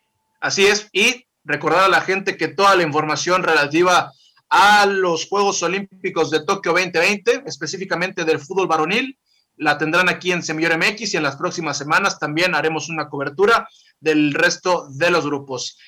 Así 0.45 0.67
es, 0.67 0.91
y 0.93 1.27
recordar 1.43 1.85
a 1.85 1.89
la 1.89 2.03
gente 2.03 2.37
que 2.37 2.49
toda 2.49 2.77
la 2.77 2.83
información 2.83 3.43
relativa 3.43 4.13
a 4.51 4.85
los 4.85 5.27
Juegos 5.27 5.63
Olímpicos 5.63 6.31
de 6.31 6.45
Tokio 6.45 6.73
2020, 6.73 7.45
específicamente 7.47 8.27
del 8.27 8.39
fútbol 8.39 8.67
varonil, 8.67 9.19
la 9.57 9.79
tendrán 9.79 10.11
aquí 10.11 10.33
en 10.33 10.43
Semillor 10.43 10.77
MX 10.77 11.15
y 11.15 11.17
en 11.17 11.23
las 11.23 11.37
próximas 11.37 11.79
semanas 11.79 12.19
también 12.19 12.55
haremos 12.55 12.91
una 12.91 13.09
cobertura 13.09 13.67
del 14.01 14.35
resto 14.35 14.87
de 14.91 15.11
los 15.11 15.25
grupos. 15.25 15.79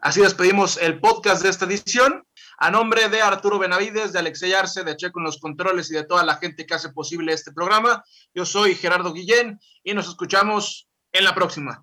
Así 0.00 0.22
despedimos 0.22 0.78
el 0.78 1.00
podcast 1.00 1.42
de 1.42 1.50
esta 1.50 1.66
edición. 1.66 2.24
A 2.56 2.70
nombre 2.70 3.10
de 3.10 3.20
Arturo 3.20 3.58
Benavides, 3.58 4.14
de 4.14 4.20
Alexey 4.20 4.54
Arce, 4.54 4.84
de 4.84 4.96
Checo 4.96 5.20
en 5.20 5.26
los 5.26 5.36
controles 5.36 5.90
y 5.90 5.94
de 5.94 6.04
toda 6.04 6.24
la 6.24 6.36
gente 6.36 6.64
que 6.64 6.72
hace 6.72 6.88
posible 6.88 7.34
este 7.34 7.52
programa, 7.52 8.02
yo 8.34 8.46
soy 8.46 8.74
Gerardo 8.74 9.12
Guillén 9.12 9.60
y 9.84 9.92
nos 9.92 10.08
escuchamos 10.08 10.88
en 11.12 11.24
la 11.24 11.34
próxima. 11.34 11.82